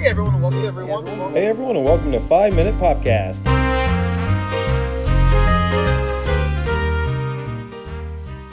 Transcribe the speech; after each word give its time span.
Hey 0.00 0.08
everyone, 0.08 0.32
and 0.32 0.42
welcome. 0.42 0.62
Hey 0.62 0.66
everyone. 0.66 1.34
Hey 1.34 1.46
everyone, 1.46 1.76
and 1.76 1.84
welcome 1.84 2.12
to 2.12 2.26
Five 2.26 2.54
Minute 2.54 2.74
Popcast. 2.76 3.36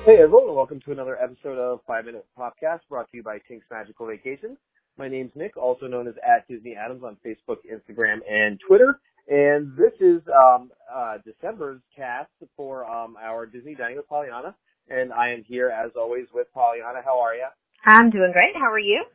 Hey 0.04 0.18
everyone, 0.22 0.48
and 0.48 0.56
welcome 0.58 0.82
to 0.82 0.92
another 0.92 1.18
episode 1.24 1.58
of 1.58 1.80
Five 1.88 2.04
Minute 2.04 2.26
Popcast 2.38 2.82
brought 2.90 3.10
to 3.12 3.16
you 3.16 3.24
by 3.24 3.40
Tink's 3.48 3.66
Magical 3.72 4.08
Vacations. 4.08 4.58
My 4.98 5.08
name's 5.08 5.32
Nick, 5.36 5.56
also 5.56 5.88
known 5.88 6.10
as 6.10 6.16
at 6.18 6.46
Disney 6.50 6.76
Adams 6.76 7.04
on 7.06 7.16
Facebook, 7.26 7.60
Instagram, 7.72 8.18
and 8.30 8.60
Twitter. 8.68 9.00
And 9.30 9.72
this 9.78 9.94
is 10.02 10.22
um, 10.28 10.70
uh, 10.94 11.20
December's 11.24 11.80
cast 11.96 12.30
for 12.58 12.84
um, 12.92 13.16
our 13.24 13.46
Disney 13.46 13.74
Dining 13.74 13.96
with 13.96 14.10
Pollyanna. 14.10 14.54
And 14.90 15.14
I 15.14 15.30
am 15.30 15.46
here 15.48 15.70
as 15.70 15.92
always 15.96 16.26
with 16.34 16.48
Pollyanna. 16.54 17.04
How 17.06 17.22
are 17.22 17.36
you? 17.36 17.48
I'm 17.86 18.10
doing 18.10 18.34
great. 18.34 18.54
How 18.54 18.70
are 18.70 18.80
you? 18.80 19.06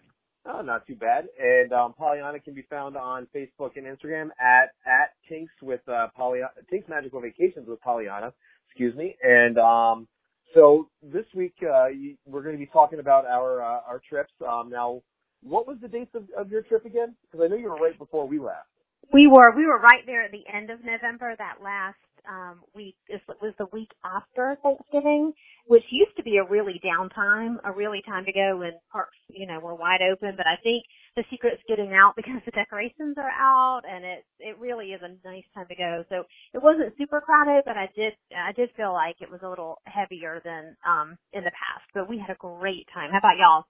Oh, 0.45 0.61
not 0.61 0.87
too 0.87 0.97
bad. 0.97 1.27
And 1.39 1.73
um, 1.73 1.95
Pollyanna 1.97 2.41
can 2.41 2.55
be 2.55 2.63
found 2.69 2.97
on 2.97 3.29
Facebook 3.35 3.77
and 3.77 3.87
Instagram 3.87 4.31
at 4.41 4.71
at 4.87 5.11
Tinks 5.29 5.53
with 5.63 5.81
uh, 5.89 6.09
Pollyanna, 6.17 6.51
Tinks 6.69 6.89
Magical 6.89 7.21
Vacations 7.21 7.69
with 7.69 7.81
Pollyanna. 7.81 8.33
Excuse 8.69 8.97
me. 8.97 9.17
And 9.23 9.57
um, 9.59 10.09
so 10.55 10.89
this 11.03 11.27
week 11.35 11.55
uh, 11.63 11.87
we're 12.27 12.43
going 12.43 12.57
to 12.57 12.59
be 12.59 12.71
talking 12.73 12.99
about 12.99 13.25
our 13.27 13.63
uh, 13.63 13.81
our 13.87 14.01
trips. 14.09 14.33
Um, 14.47 14.69
now, 14.69 15.03
what 15.43 15.69
was 15.69 15.77
the 15.81 15.89
dates 15.89 16.15
of, 16.15 16.25
of 16.37 16.51
your 16.51 16.63
trip 16.63 16.85
again? 16.87 17.15
Because 17.23 17.45
I 17.45 17.49
know 17.49 17.57
you 17.57 17.69
were 17.69 17.77
right 17.77 17.97
before 17.97 18.27
we 18.27 18.41
left. 18.41 18.67
We 19.13 19.29
were 19.29 19.55
we 19.57 19.67
were 19.67 19.79
right 19.79 20.05
there 20.07 20.23
at 20.25 20.33
the 20.33 20.45
end 20.53 20.71
of 20.71 20.85
November. 20.85 21.37
That 21.39 21.63
last 21.63 21.97
um, 22.29 22.61
week 22.75 22.97
was 23.41 23.55
the 23.59 23.67
week 23.73 23.91
after 24.05 24.57
Thanksgiving, 24.63 25.33
which 25.73 25.89
used 25.89 26.15
to 26.19 26.23
be 26.23 26.37
a 26.37 26.45
really 26.45 26.79
downtime, 26.85 27.57
a 27.65 27.73
really 27.73 28.03
time 28.05 28.27
to 28.27 28.33
go 28.33 28.59
when 28.59 28.73
parks 28.93 29.17
you 29.29 29.47
know 29.47 29.59
were 29.59 29.75
wide 29.75 30.03
open. 30.03 30.35
But 30.37 30.47
I 30.47 30.61
think 30.63 30.85
the 31.17 31.25
secret's 31.31 31.63
getting 31.67 31.95
out 31.95 32.13
because 32.17 32.45
the 32.45 32.53
decorations 32.53 33.17
are 33.17 33.33
out, 33.33 33.81
and 33.89 34.05
it 34.05 34.25
it 34.39 34.59
really 34.59 34.93
is 34.93 35.01
a 35.01 35.17
nice 35.27 35.49
time 35.55 35.65
to 35.69 35.75
go. 35.75 36.05
So 36.11 36.25
it 36.53 36.63
wasn't 36.63 36.93
super 36.99 37.23
crowded, 37.23 37.63
but 37.65 37.79
I 37.79 37.89
did 37.97 38.13
I 38.37 38.53
did 38.53 38.69
feel 38.77 38.93
like 38.93 39.17
it 39.23 39.31
was 39.31 39.41
a 39.43 39.49
little 39.49 39.81
heavier 39.85 40.43
than 40.45 40.77
um 40.87 41.17
in 41.33 41.43
the 41.43 41.57
past. 41.57 41.89
But 41.95 42.07
we 42.07 42.19
had 42.19 42.29
a 42.29 42.39
great 42.39 42.87
time. 42.93 43.11
How 43.11 43.19
about 43.19 43.41
y'all? 43.41 43.65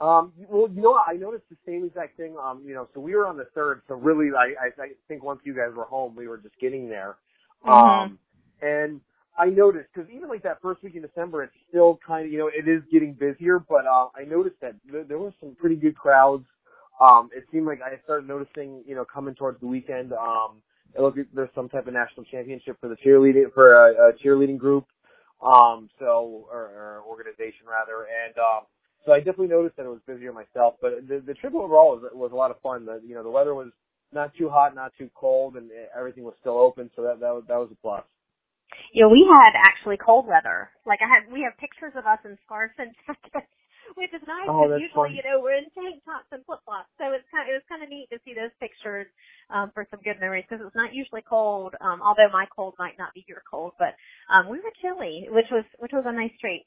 Um, 0.00 0.32
well, 0.50 0.68
you 0.68 0.82
know 0.82 0.90
what? 0.90 1.06
I 1.08 1.14
noticed 1.14 1.44
the 1.48 1.56
same 1.64 1.84
exact 1.84 2.16
thing. 2.16 2.34
Um, 2.42 2.64
you 2.66 2.74
know, 2.74 2.88
so 2.92 2.98
we 2.98 3.14
were 3.14 3.28
on 3.28 3.36
the 3.36 3.46
third, 3.54 3.82
so 3.86 3.94
really, 3.94 4.30
I, 4.36 4.66
I, 4.66 4.82
I 4.82 4.88
think 5.06 5.22
once 5.22 5.38
you 5.44 5.54
guys 5.54 5.70
were 5.76 5.84
home, 5.84 6.16
we 6.16 6.26
were 6.26 6.36
just 6.36 6.58
getting 6.60 6.88
there. 6.88 7.14
Mm-hmm. 7.64 7.70
Um, 7.70 8.18
and 8.60 9.00
I 9.36 9.46
noticed 9.46 9.88
because 9.94 10.08
even 10.10 10.28
like 10.28 10.42
that 10.44 10.62
first 10.62 10.82
week 10.82 10.94
in 10.94 11.02
December, 11.02 11.42
it's 11.42 11.54
still 11.68 11.98
kind 12.06 12.26
of, 12.26 12.32
you 12.32 12.38
know, 12.38 12.48
it 12.48 12.68
is 12.68 12.82
getting 12.92 13.14
busier. 13.14 13.58
But 13.58 13.86
uh, 13.86 14.08
I 14.14 14.24
noticed 14.24 14.56
that 14.60 14.74
there, 14.90 15.04
there 15.04 15.18
were 15.18 15.32
some 15.40 15.56
pretty 15.56 15.76
good 15.76 15.96
crowds. 15.96 16.46
Um, 17.00 17.30
it 17.34 17.44
seemed 17.50 17.66
like 17.66 17.80
I 17.82 18.00
started 18.04 18.28
noticing, 18.28 18.84
you 18.86 18.94
know, 18.94 19.04
coming 19.04 19.34
towards 19.34 19.60
the 19.60 19.66
weekend. 19.66 20.12
Um, 20.12 20.62
it 20.94 21.00
looked 21.00 21.18
like 21.18 21.26
there's 21.34 21.50
some 21.54 21.68
type 21.68 21.88
of 21.88 21.94
national 21.94 22.24
championship 22.26 22.76
for 22.80 22.88
the 22.88 22.96
cheerleading 23.04 23.52
for 23.52 23.74
a, 23.74 24.10
a 24.10 24.12
cheerleading 24.24 24.58
group. 24.58 24.86
Um, 25.42 25.90
so 25.98 26.46
or, 26.50 26.62
or 26.62 27.02
organization 27.06 27.66
rather, 27.68 28.06
and 28.06 28.38
um, 28.38 28.62
so 29.04 29.12
I 29.12 29.18
definitely 29.18 29.48
noticed 29.48 29.76
that 29.76 29.84
it 29.84 29.90
was 29.90 30.00
busier 30.06 30.32
myself. 30.32 30.76
But 30.80 31.06
the, 31.06 31.22
the 31.26 31.34
trip 31.34 31.54
overall 31.54 31.90
was 31.98 32.10
was 32.14 32.32
a 32.32 32.36
lot 32.36 32.50
of 32.50 32.60
fun. 32.62 32.86
The 32.86 33.02
you 33.06 33.14
know 33.14 33.22
the 33.22 33.30
weather 33.30 33.54
was 33.54 33.68
not 34.12 34.32
too 34.38 34.48
hot, 34.48 34.74
not 34.74 34.92
too 34.96 35.10
cold, 35.14 35.56
and 35.56 35.70
everything 35.94 36.24
was 36.24 36.34
still 36.40 36.56
open. 36.56 36.88
So 36.96 37.02
that 37.02 37.20
that 37.20 37.42
that 37.48 37.56
was 37.56 37.68
a 37.72 37.74
plus. 37.82 38.04
You 38.92 39.04
know, 39.04 39.10
we 39.10 39.26
had 39.26 39.52
actually 39.58 39.96
cold 39.98 40.26
weather. 40.26 40.70
Like 40.86 41.00
I 41.02 41.08
had, 41.08 41.30
we 41.32 41.42
have 41.42 41.56
pictures 41.58 41.92
of 41.96 42.06
us 42.06 42.20
in 42.24 42.38
scarves 42.46 42.74
and 42.78 42.94
jackets, 43.06 43.50
which 43.98 44.12
is 44.14 44.22
nice 44.26 44.48
Oh, 44.48 44.62
because 44.62 44.70
that's 44.70 44.82
usually, 44.82 45.10
fun. 45.10 45.18
you 45.18 45.24
know, 45.26 45.40
we're 45.42 45.58
in 45.58 45.68
tank 45.74 46.02
tops 46.04 46.30
and 46.32 46.44
flip 46.46 46.60
flops. 46.64 46.90
So 46.98 47.10
it's 47.14 47.26
kind, 47.32 47.46
of, 47.46 47.52
it 47.52 47.58
was 47.60 47.66
kind 47.70 47.82
of 47.82 47.88
neat 47.90 48.08
to 48.12 48.18
see 48.24 48.34
those 48.34 48.54
pictures 48.60 49.06
um, 49.50 49.70
for 49.74 49.86
some 49.90 50.00
good 50.04 50.20
memories 50.20 50.44
because 50.48 50.64
it's 50.64 50.76
not 50.76 50.94
usually 50.94 51.24
cold. 51.26 51.74
Um, 51.80 52.00
although 52.02 52.30
my 52.32 52.46
cold 52.54 52.74
might 52.78 52.98
not 52.98 53.14
be 53.14 53.24
your 53.28 53.42
cold, 53.48 53.74
but 53.78 53.94
um, 54.32 54.48
we 54.48 54.58
were 54.60 54.74
chilly, 54.82 55.26
which 55.30 55.50
was 55.50 55.64
which 55.78 55.92
was 55.92 56.04
a 56.06 56.12
nice 56.14 56.34
treat. 56.40 56.66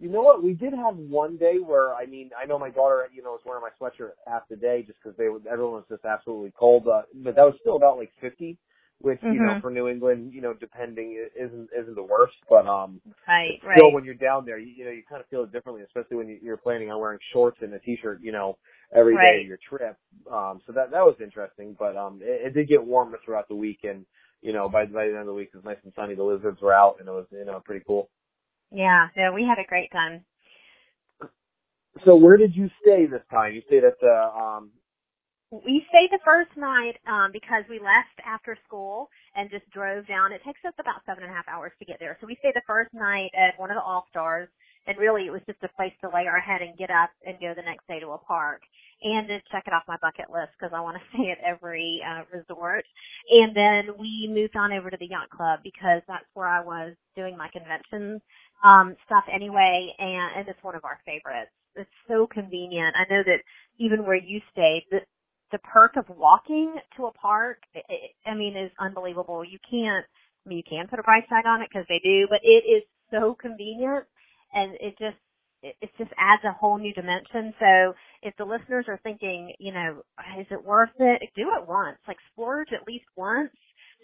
You 0.00 0.10
know 0.10 0.22
what? 0.22 0.42
We 0.42 0.54
did 0.54 0.72
have 0.74 0.96
one 0.96 1.36
day 1.36 1.56
where 1.64 1.94
I 1.94 2.06
mean 2.06 2.30
I 2.40 2.46
know 2.46 2.58
my 2.58 2.70
daughter 2.70 3.06
you 3.14 3.22
know 3.22 3.32
was 3.32 3.40
wearing 3.46 3.62
my 3.62 3.70
sweatshirt 3.80 4.12
half 4.26 4.42
the 4.48 4.56
day 4.56 4.82
just 4.86 4.98
because 5.02 5.16
they 5.16 5.28
were 5.28 5.40
everyone 5.50 5.74
was 5.74 5.84
just 5.88 6.04
absolutely 6.04 6.52
cold. 6.58 6.88
Uh, 6.88 7.02
but 7.22 7.36
that 7.36 7.44
was 7.44 7.54
still 7.60 7.76
about 7.76 7.98
like 7.98 8.10
50, 8.20 8.58
which 9.02 9.20
you 9.28 9.40
know 9.40 9.56
Mhm. 9.56 9.62
for 9.62 9.70
New 9.70 9.88
England 9.88 10.32
you 10.34 10.42
know 10.42 10.54
depending 10.54 11.26
isn't 11.36 11.70
isn't 11.78 11.96
the 11.96 12.02
worst. 12.02 12.36
But 12.50 12.66
um 12.66 13.02
Right, 13.28 13.60
still 13.70 13.92
right. 13.92 13.92
when 13.92 14.04
you're 14.04 14.14
down 14.14 14.46
there 14.46 14.58
you, 14.58 14.72
you 14.76 14.84
know 14.84 14.90
you 14.92 15.02
kind 15.08 15.20
of 15.22 15.28
feel 15.28 15.44
it 15.44 15.52
differently, 15.52 15.82
especially 15.84 16.16
when 16.18 16.28
you, 16.28 16.38
you're 16.42 16.56
planning 16.58 16.90
on 16.90 17.00
wearing 17.00 17.20
shorts 17.32 17.58
and 17.62 17.74
a 17.74 17.78
t-shirt 17.80 18.20
you 18.22 18.32
know 18.32 18.58
every 18.94 19.18
day 19.18 19.18
Right. 19.18 19.42
of 19.42 19.46
your 19.46 19.58
trip. 19.68 19.96
Um 20.32 20.60
so 20.66 20.72
that 20.72 20.90
that 20.92 21.04
was 21.04 21.16
interesting. 21.22 21.76
But 21.78 21.96
um 21.96 22.20
it, 22.22 22.48
it 22.48 22.54
did 22.54 22.68
get 22.68 22.84
warmer 22.84 23.18
throughout 23.24 23.48
the 23.48 23.56
week 23.56 23.80
and 23.84 24.06
you 24.42 24.52
know 24.52 24.68
by 24.68 24.86
by 24.86 25.06
the 25.06 25.12
end 25.12 25.20
of 25.20 25.26
the 25.26 25.34
week 25.34 25.50
it 25.54 25.56
was 25.56 25.64
nice 25.64 25.78
and 25.84 25.92
sunny. 25.96 26.14
The 26.14 26.22
lizards 26.24 26.60
were 26.62 26.74
out 26.74 26.96
and 27.00 27.08
it 27.08 27.12
was 27.12 27.26
you 27.32 27.44
know 27.44 27.60
pretty 27.64 27.84
cool. 27.86 28.10
Yeah, 28.72 29.08
yeah, 29.16 29.30
we 29.32 29.44
had 29.44 29.58
a 29.58 29.64
great 29.68 29.92
time. 29.92 30.24
So 32.04 32.16
where 32.16 32.36
did 32.36 32.56
you 32.56 32.70
stay 32.80 33.06
this 33.06 33.22
time? 33.30 33.52
You 33.54 33.62
stayed 33.66 33.84
at 33.84 34.00
the 34.00 34.30
um 34.34 34.70
We 35.52 35.84
stayed 35.90 36.10
the 36.10 36.24
first 36.24 36.50
night 36.56 36.96
um, 37.06 37.30
because 37.32 37.62
we 37.70 37.78
left 37.78 38.18
after 38.26 38.58
school 38.66 39.10
and 39.36 39.50
just 39.50 39.68
drove 39.70 40.08
down. 40.08 40.32
It 40.32 40.42
takes 40.44 40.64
us 40.66 40.74
about 40.80 41.04
seven 41.06 41.22
and 41.22 41.32
a 41.32 41.36
half 41.36 41.46
hours 41.46 41.72
to 41.78 41.86
get 41.86 41.98
there. 42.00 42.18
So 42.20 42.26
we 42.26 42.36
stayed 42.40 42.56
the 42.56 42.66
first 42.66 42.90
night 42.94 43.30
at 43.36 43.60
one 43.60 43.70
of 43.70 43.76
the 43.76 43.84
All 43.84 44.06
Stars, 44.10 44.48
and 44.88 44.98
really 44.98 45.28
it 45.28 45.32
was 45.32 45.44
just 45.46 45.62
a 45.62 45.70
place 45.76 45.94
to 46.02 46.10
lay 46.10 46.26
our 46.26 46.40
head 46.40 46.62
and 46.62 46.76
get 46.78 46.90
up 46.90 47.10
and 47.24 47.38
go 47.38 47.54
the 47.54 47.62
next 47.62 47.86
day 47.86 48.00
to 48.00 48.16
a 48.16 48.18
park 48.18 48.62
and 49.04 49.28
to 49.28 49.38
check 49.52 49.64
it 49.68 49.74
off 49.76 49.84
my 49.86 49.98
bucket 50.02 50.32
list 50.32 50.56
because 50.58 50.74
I 50.74 50.80
want 50.82 50.98
to 50.98 51.04
stay 51.14 51.30
at 51.30 51.44
every 51.44 52.02
uh, 52.02 52.24
resort. 52.34 52.84
And 53.30 53.54
then 53.54 53.94
we 54.00 54.26
moved 54.32 54.56
on 54.56 54.72
over 54.72 54.90
to 54.90 54.98
the 54.98 55.08
Yacht 55.08 55.30
Club 55.30 55.60
because 55.62 56.02
that's 56.08 56.26
where 56.34 56.48
I 56.48 56.64
was 56.64 56.96
doing 57.14 57.36
my 57.38 57.48
convention 57.54 58.20
um, 58.64 58.96
stuff 59.06 59.24
anyway, 59.32 59.92
and, 59.98 60.42
and 60.42 60.48
it's 60.48 60.62
one 60.64 60.76
of 60.76 60.84
our 60.84 60.98
favorites. 61.06 61.52
It's 61.76 61.90
so 62.08 62.26
convenient. 62.26 62.96
I 62.96 63.04
know 63.12 63.22
that 63.24 63.44
even 63.78 64.04
where 64.06 64.16
you 64.16 64.40
stayed, 64.52 64.84
the, 64.90 65.00
the 65.52 65.58
perk 65.58 65.96
of 65.96 66.06
walking 66.08 66.74
to 66.96 67.06
a 67.06 67.12
park, 67.12 67.58
i 67.76 67.80
i 68.26 68.30
I 68.30 68.34
mean, 68.34 68.56
is 68.56 68.70
unbelievable. 68.80 69.44
You 69.44 69.58
can't, 69.68 70.04
I 70.44 70.48
mean, 70.48 70.58
you 70.58 70.64
can 70.68 70.88
put 70.88 70.98
a 70.98 71.02
price 71.02 71.24
tag 71.28 71.46
on 71.46 71.62
it 71.62 71.68
because 71.70 71.86
they 71.88 72.00
do, 72.02 72.26
but 72.28 72.40
it 72.42 72.64
is 72.66 72.82
so 73.10 73.36
convenient 73.40 74.06
and 74.52 74.74
it 74.80 74.96
just, 74.98 75.16
it, 75.62 75.76
it 75.80 75.90
just 75.98 76.10
adds 76.18 76.42
a 76.44 76.52
whole 76.52 76.78
new 76.78 76.92
dimension. 76.94 77.54
So 77.60 77.94
if 78.22 78.34
the 78.36 78.44
listeners 78.44 78.86
are 78.88 78.98
thinking, 79.02 79.52
you 79.60 79.72
know, 79.72 80.02
is 80.40 80.46
it 80.50 80.64
worth 80.64 80.90
it? 80.98 81.22
Do 81.36 81.52
it 81.56 81.68
once, 81.68 81.98
like 82.08 82.18
splurge 82.32 82.68
at 82.72 82.86
least 82.88 83.04
once 83.16 83.50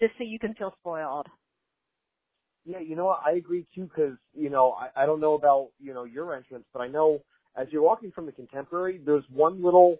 just 0.00 0.12
so 0.18 0.24
you 0.24 0.38
can 0.38 0.54
feel 0.54 0.74
spoiled. 0.78 1.26
Yeah, 2.64 2.80
you 2.80 2.96
know 2.96 3.06
what? 3.06 3.20
I 3.24 3.32
agree 3.32 3.66
too 3.74 3.84
because 3.84 4.16
you 4.34 4.50
know 4.50 4.72
I, 4.72 5.02
I 5.02 5.06
don't 5.06 5.20
know 5.20 5.34
about 5.34 5.70
you 5.80 5.94
know 5.94 6.04
your 6.04 6.34
entrance, 6.34 6.66
but 6.72 6.80
I 6.80 6.88
know 6.88 7.22
as 7.56 7.66
you're 7.70 7.82
walking 7.82 8.12
from 8.12 8.26
the 8.26 8.32
Contemporary, 8.32 9.00
there's 9.04 9.24
one 9.32 9.62
little 9.62 9.98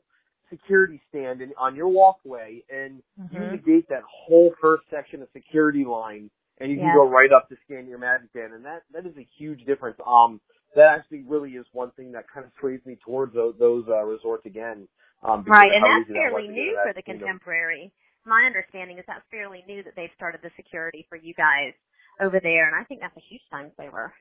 security 0.50 1.00
stand 1.08 1.40
in, 1.42 1.52
on 1.58 1.74
your 1.76 1.88
walkway, 1.88 2.62
and 2.70 3.02
you 3.30 3.40
Mhm. 3.40 3.50
negate 3.52 3.88
that 3.88 4.02
whole 4.02 4.54
first 4.60 4.84
section 4.90 5.22
of 5.22 5.28
security 5.32 5.84
line, 5.84 6.30
and 6.58 6.70
you 6.70 6.78
can 6.78 6.92
go 6.92 7.08
right 7.08 7.32
up 7.32 7.48
to 7.48 7.56
scan 7.64 7.86
your 7.86 7.98
magic 7.98 8.32
band, 8.32 8.52
and 8.54 8.64
that 8.64 8.82
that 8.90 9.06
is 9.06 9.16
a 9.16 9.22
huge 9.22 9.64
difference. 9.64 9.98
Um, 10.06 10.40
that 10.74 10.98
actually 10.98 11.22
really 11.22 11.56
is 11.56 11.66
one 11.72 11.90
thing 11.92 12.12
that 12.12 12.28
kind 12.28 12.44
of 12.44 12.52
sways 12.60 12.84
me 12.84 12.96
towards 12.96 13.34
those, 13.34 13.56
those 13.58 13.88
uh, 13.88 14.02
resorts 14.04 14.44
again. 14.46 14.86
Um, 15.22 15.44
Right, 15.46 15.72
and 15.72 15.84
that's 15.84 16.04
easy 16.04 16.12
that 16.14 16.30
fairly 16.30 16.48
new 16.48 16.74
that 16.76 16.84
for 16.88 16.92
the 16.92 17.02
contemporary. 17.02 17.92
My 18.24 18.44
understanding 18.44 18.98
is 18.98 19.04
that's 19.06 19.26
fairly 19.30 19.64
new 19.66 19.82
that 19.82 19.96
they've 19.96 20.12
started 20.14 20.42
the 20.42 20.50
security 20.56 21.06
for 21.08 21.16
you 21.16 21.34
guys 21.34 21.72
over 22.20 22.38
there, 22.40 22.66
and 22.66 22.76
I 22.76 22.84
think 22.84 23.00
that's 23.00 23.16
a 23.16 23.20
huge 23.20 23.42
time 23.50 23.72
saver. 23.76 24.12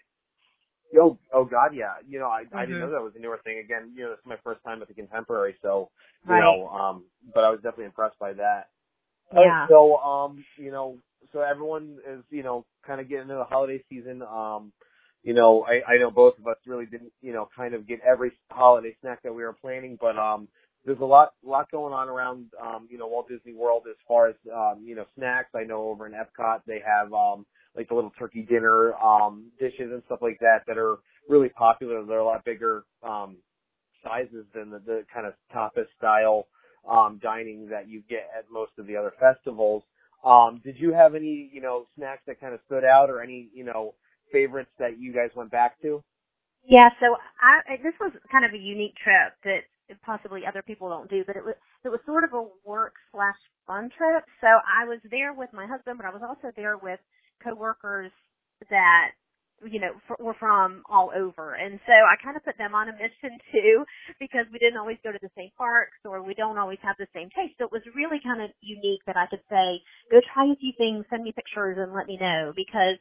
Oh, 0.95 1.19
oh 1.33 1.45
God, 1.45 1.71
yeah. 1.75 1.95
You 2.07 2.19
know, 2.19 2.27
I 2.27 2.45
I 2.55 2.65
didn't 2.65 2.79
know 2.79 2.91
that 2.91 3.01
was 3.03 3.13
a 3.17 3.19
newer 3.19 3.39
thing. 3.43 3.59
Again, 3.63 3.93
you 3.95 4.03
know, 4.03 4.11
this 4.11 4.19
is 4.19 4.25
my 4.25 4.37
first 4.43 4.63
time 4.63 4.81
at 4.81 4.87
the 4.87 4.93
Contemporary, 4.93 5.55
so 5.61 5.89
you 6.25 6.37
Right. 6.37 6.37
know, 6.37 6.67
um, 6.69 7.05
but 7.33 7.43
I 7.43 7.49
was 7.49 7.59
definitely 7.61 7.85
impressed 7.85 8.19
by 8.19 8.33
that. 8.33 8.69
Yeah. 9.33 9.67
So 9.67 9.97
um, 9.97 10.45
you 10.57 10.71
know, 10.71 10.99
so 11.33 11.41
everyone 11.41 11.97
is 12.09 12.23
you 12.31 12.43
know 12.43 12.65
kind 12.85 13.01
of 13.01 13.09
getting 13.09 13.23
into 13.23 13.35
the 13.35 13.43
holiday 13.45 13.83
season. 13.89 14.21
Um, 14.23 14.73
you 15.23 15.33
know, 15.33 15.65
I 15.67 15.93
I 15.95 15.97
know 15.99 16.11
both 16.11 16.39
of 16.39 16.47
us 16.47 16.57
really 16.67 16.85
didn't 16.85 17.11
you 17.21 17.33
know 17.33 17.49
kind 17.55 17.73
of 17.73 17.87
get 17.87 17.99
every 18.09 18.31
holiday 18.51 18.95
snack 19.01 19.23
that 19.23 19.33
we 19.33 19.43
were 19.43 19.53
planning, 19.53 19.97
but 19.99 20.17
um, 20.17 20.47
there's 20.85 21.01
a 21.01 21.05
lot 21.05 21.33
lot 21.43 21.71
going 21.71 21.93
on 21.93 22.09
around 22.09 22.47
um, 22.63 22.87
you 22.91 22.97
know 22.97 23.07
Walt 23.07 23.29
Disney 23.29 23.53
World 23.53 23.83
as 23.89 23.97
far 24.07 24.27
as 24.29 24.35
um, 24.53 24.83
you 24.85 24.95
know 24.95 25.05
snacks. 25.17 25.49
I 25.55 25.63
know 25.63 25.89
over 25.89 26.07
in 26.07 26.13
Epcot 26.13 26.61
they 26.67 26.81
have 26.85 27.13
um 27.13 27.45
like 27.75 27.89
the 27.89 27.95
little 27.95 28.11
turkey 28.17 28.41
dinner 28.41 28.93
um 28.95 29.51
dishes 29.59 29.91
and 29.91 30.01
stuff 30.05 30.19
like 30.21 30.39
that 30.39 30.59
that 30.67 30.77
are 30.77 30.97
really 31.29 31.49
popular. 31.49 32.03
They're 32.05 32.19
a 32.19 32.25
lot 32.25 32.45
bigger 32.45 32.85
um 33.03 33.37
sizes 34.03 34.45
than 34.53 34.69
the, 34.69 34.79
the 34.79 35.03
kind 35.13 35.25
of 35.27 35.33
tapas 35.53 35.87
style 35.97 36.47
um 36.89 37.19
dining 37.21 37.67
that 37.69 37.87
you 37.87 38.01
get 38.09 38.29
at 38.37 38.45
most 38.51 38.71
of 38.77 38.87
the 38.87 38.95
other 38.95 39.13
festivals. 39.19 39.83
Um 40.23 40.61
did 40.63 40.77
you 40.77 40.93
have 40.93 41.15
any, 41.15 41.49
you 41.53 41.61
know, 41.61 41.85
snacks 41.95 42.23
that 42.27 42.39
kind 42.39 42.53
of 42.53 42.59
stood 42.65 42.83
out 42.83 43.09
or 43.09 43.21
any, 43.21 43.49
you 43.53 43.63
know, 43.63 43.93
favorites 44.31 44.71
that 44.79 44.99
you 44.99 45.13
guys 45.13 45.29
went 45.35 45.51
back 45.51 45.81
to? 45.81 46.03
Yeah, 46.67 46.89
so 46.99 47.15
I, 47.39 47.77
this 47.77 47.93
was 47.99 48.11
kind 48.31 48.43
of 48.43 48.53
a 48.53 48.57
unique 48.57 48.95
trip 49.01 49.33
that 49.43 49.63
possibly 50.03 50.41
other 50.45 50.61
people 50.61 50.89
don't 50.89 51.09
do, 51.09 51.23
but 51.25 51.35
it 51.35 51.43
was 51.45 51.55
it 51.85 51.89
was 51.89 51.99
sort 52.05 52.23
of 52.25 52.33
a 52.33 52.43
work 52.65 52.93
slash 53.11 53.39
fun 53.65 53.89
trip. 53.95 54.25
So 54.41 54.47
I 54.47 54.83
was 54.85 54.99
there 55.09 55.33
with 55.33 55.49
my 55.53 55.65
husband, 55.65 55.97
but 55.97 56.05
I 56.05 56.11
was 56.11 56.21
also 56.27 56.51
there 56.55 56.77
with 56.77 56.99
coworkers 57.43 58.11
that 58.69 59.11
you 59.65 59.79
know 59.79 59.93
f- 60.09 60.19
were 60.19 60.35
from 60.39 60.83
all 60.89 61.11
over, 61.15 61.55
and 61.55 61.79
so 61.87 61.93
I 61.93 62.15
kind 62.23 62.37
of 62.37 62.45
put 62.45 62.57
them 62.57 62.75
on 62.75 62.89
a 62.89 62.93
mission 62.93 63.37
too 63.53 63.85
because 64.19 64.45
we 64.53 64.59
didn't 64.59 64.77
always 64.79 64.97
go 65.03 65.11
to 65.11 65.19
the 65.21 65.31
same 65.37 65.51
parks 65.57 65.97
or 66.05 66.23
we 66.23 66.33
don't 66.35 66.57
always 66.57 66.79
have 66.83 66.95
the 66.99 67.07
same 67.13 67.29
taste. 67.35 67.55
So 67.59 67.65
it 67.65 67.73
was 67.73 67.83
really 67.95 68.19
kind 68.23 68.41
of 68.41 68.51
unique 68.61 69.01
that 69.07 69.17
I 69.17 69.27
could 69.29 69.43
say, 69.49 69.81
go 70.11 70.21
try 70.33 70.45
a 70.51 70.57
few 70.59 70.73
things, 70.77 71.05
send 71.09 71.23
me 71.23 71.33
pictures, 71.33 71.77
and 71.79 71.93
let 71.93 72.07
me 72.07 72.17
know 72.21 72.53
because 72.55 72.97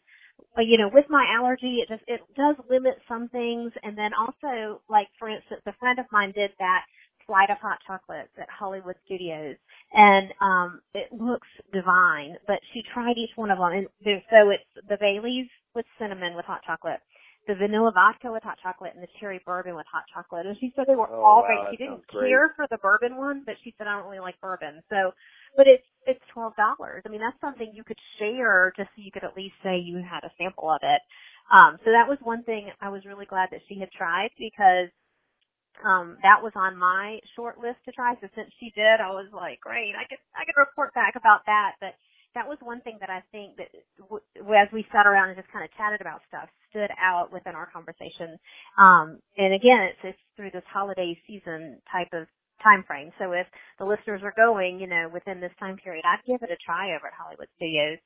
uh, 0.58 0.62
you 0.62 0.78
know, 0.78 0.90
with 0.92 1.06
my 1.10 1.26
allergy, 1.38 1.78
it 1.82 1.88
just, 1.88 2.02
it 2.08 2.20
does 2.36 2.56
limit 2.70 2.94
some 3.08 3.28
things. 3.28 3.72
And 3.82 3.98
then 3.98 4.10
also, 4.18 4.82
like, 4.90 5.08
for 5.18 5.28
instance, 5.28 5.62
a 5.66 5.74
friend 5.78 5.98
of 5.98 6.06
mine 6.12 6.32
did 6.34 6.50
that 6.58 6.82
flight 7.26 7.50
of 7.50 7.58
hot 7.58 7.78
chocolates 7.86 8.32
at 8.40 8.48
Hollywood 8.50 8.96
Studios 9.04 9.56
and, 9.92 10.32
um, 10.40 10.80
it 10.94 11.12
looks 11.12 11.48
divine, 11.72 12.36
but 12.46 12.58
she 12.72 12.82
tried 12.94 13.16
each 13.18 13.36
one 13.36 13.50
of 13.50 13.58
them. 13.58 13.72
And 13.72 13.88
so 14.30 14.50
it's 14.50 14.86
the 14.88 14.96
Bailey's 15.00 15.48
with 15.74 15.86
cinnamon 15.98 16.34
with 16.34 16.44
hot 16.46 16.62
chocolate, 16.66 17.00
the 17.46 17.54
vanilla 17.54 17.92
vodka 17.94 18.32
with 18.32 18.42
hot 18.42 18.58
chocolate, 18.62 18.92
and 18.94 19.02
the 19.02 19.08
cherry 19.20 19.40
bourbon 19.46 19.76
with 19.76 19.86
hot 19.92 20.04
chocolate. 20.12 20.46
And 20.46 20.56
she 20.58 20.72
said 20.74 20.86
they 20.88 20.96
were 20.96 21.08
Oh, 21.10 21.22
all 21.22 21.42
wow, 21.42 21.64
great. 21.66 21.70
She 21.72 21.76
didn't 21.84 22.02
care 22.10 22.52
for 22.56 22.66
the 22.70 22.78
bourbon 22.78 23.16
one, 23.16 23.42
but 23.46 23.54
she 23.62 23.74
said 23.78 23.86
I 23.86 23.94
don't 23.96 24.06
really 24.06 24.20
like 24.20 24.40
bourbon. 24.40 24.82
So, 24.90 25.12
but 25.56 25.66
it's 25.66 25.84
it's 26.06 26.20
twelve 26.32 26.54
dollars. 26.56 27.02
I 27.06 27.08
mean, 27.10 27.20
that's 27.20 27.40
something 27.40 27.70
you 27.74 27.84
could 27.84 27.98
share 28.18 28.72
just 28.76 28.88
so 28.96 29.02
you 29.02 29.12
could 29.12 29.24
at 29.24 29.36
least 29.36 29.54
say 29.62 29.78
you 29.78 29.98
had 30.02 30.24
a 30.24 30.32
sample 30.38 30.70
of 30.70 30.80
it. 30.82 31.00
Um, 31.52 31.78
so 31.84 31.92
that 31.92 32.08
was 32.08 32.18
one 32.22 32.42
thing 32.42 32.70
I 32.80 32.88
was 32.88 33.04
really 33.06 33.26
glad 33.26 33.50
that 33.52 33.60
she 33.68 33.78
had 33.78 33.90
tried 33.92 34.30
because 34.38 34.90
um 35.84 36.16
that 36.22 36.42
was 36.42 36.52
on 36.56 36.76
my 36.76 37.18
short 37.36 37.58
list 37.58 37.78
to 37.84 37.92
try. 37.92 38.14
So 38.20 38.28
since 38.34 38.50
she 38.60 38.72
did, 38.74 39.00
I 39.00 39.10
was 39.10 39.28
like, 39.32 39.60
great, 39.60 39.92
I 39.98 40.04
could 40.08 40.22
I 40.36 40.44
could 40.44 40.58
report 40.58 40.94
back 40.94 41.14
about 41.16 41.44
that. 41.46 41.76
But 41.80 41.94
that 42.34 42.48
was 42.48 42.58
one 42.60 42.80
thing 42.82 42.98
that 43.00 43.10
I 43.10 43.22
think 43.32 43.56
that 43.56 43.68
w- 43.98 44.24
as 44.56 44.68
we 44.72 44.86
sat 44.92 45.06
around 45.06 45.30
and 45.32 45.38
just 45.38 45.50
kind 45.52 45.64
of 45.64 45.72
chatted 45.76 46.00
about 46.00 46.20
stuff 46.28 46.48
stood 46.70 46.90
out 47.00 47.32
within 47.32 47.54
our 47.56 47.66
conversation. 47.72 48.36
Um, 48.76 49.18
and 49.36 49.54
again, 49.54 49.88
it's, 49.88 50.02
it's 50.04 50.24
through 50.36 50.52
this 50.52 50.66
holiday 50.68 51.16
season 51.26 51.80
type 51.90 52.12
of 52.12 52.28
time 52.62 52.84
frame. 52.86 53.10
So 53.18 53.32
if 53.32 53.46
the 53.78 53.84
listeners 53.86 54.20
are 54.22 54.34
going, 54.36 54.80
you 54.80 54.86
know, 54.86 55.08
within 55.12 55.40
this 55.40 55.52
time 55.58 55.76
period, 55.76 56.04
I'd 56.04 56.24
give 56.26 56.42
it 56.42 56.52
a 56.52 56.60
try 56.64 56.92
over 56.96 57.08
at 57.08 57.16
Hollywood 57.16 57.48
Studios. 57.56 57.98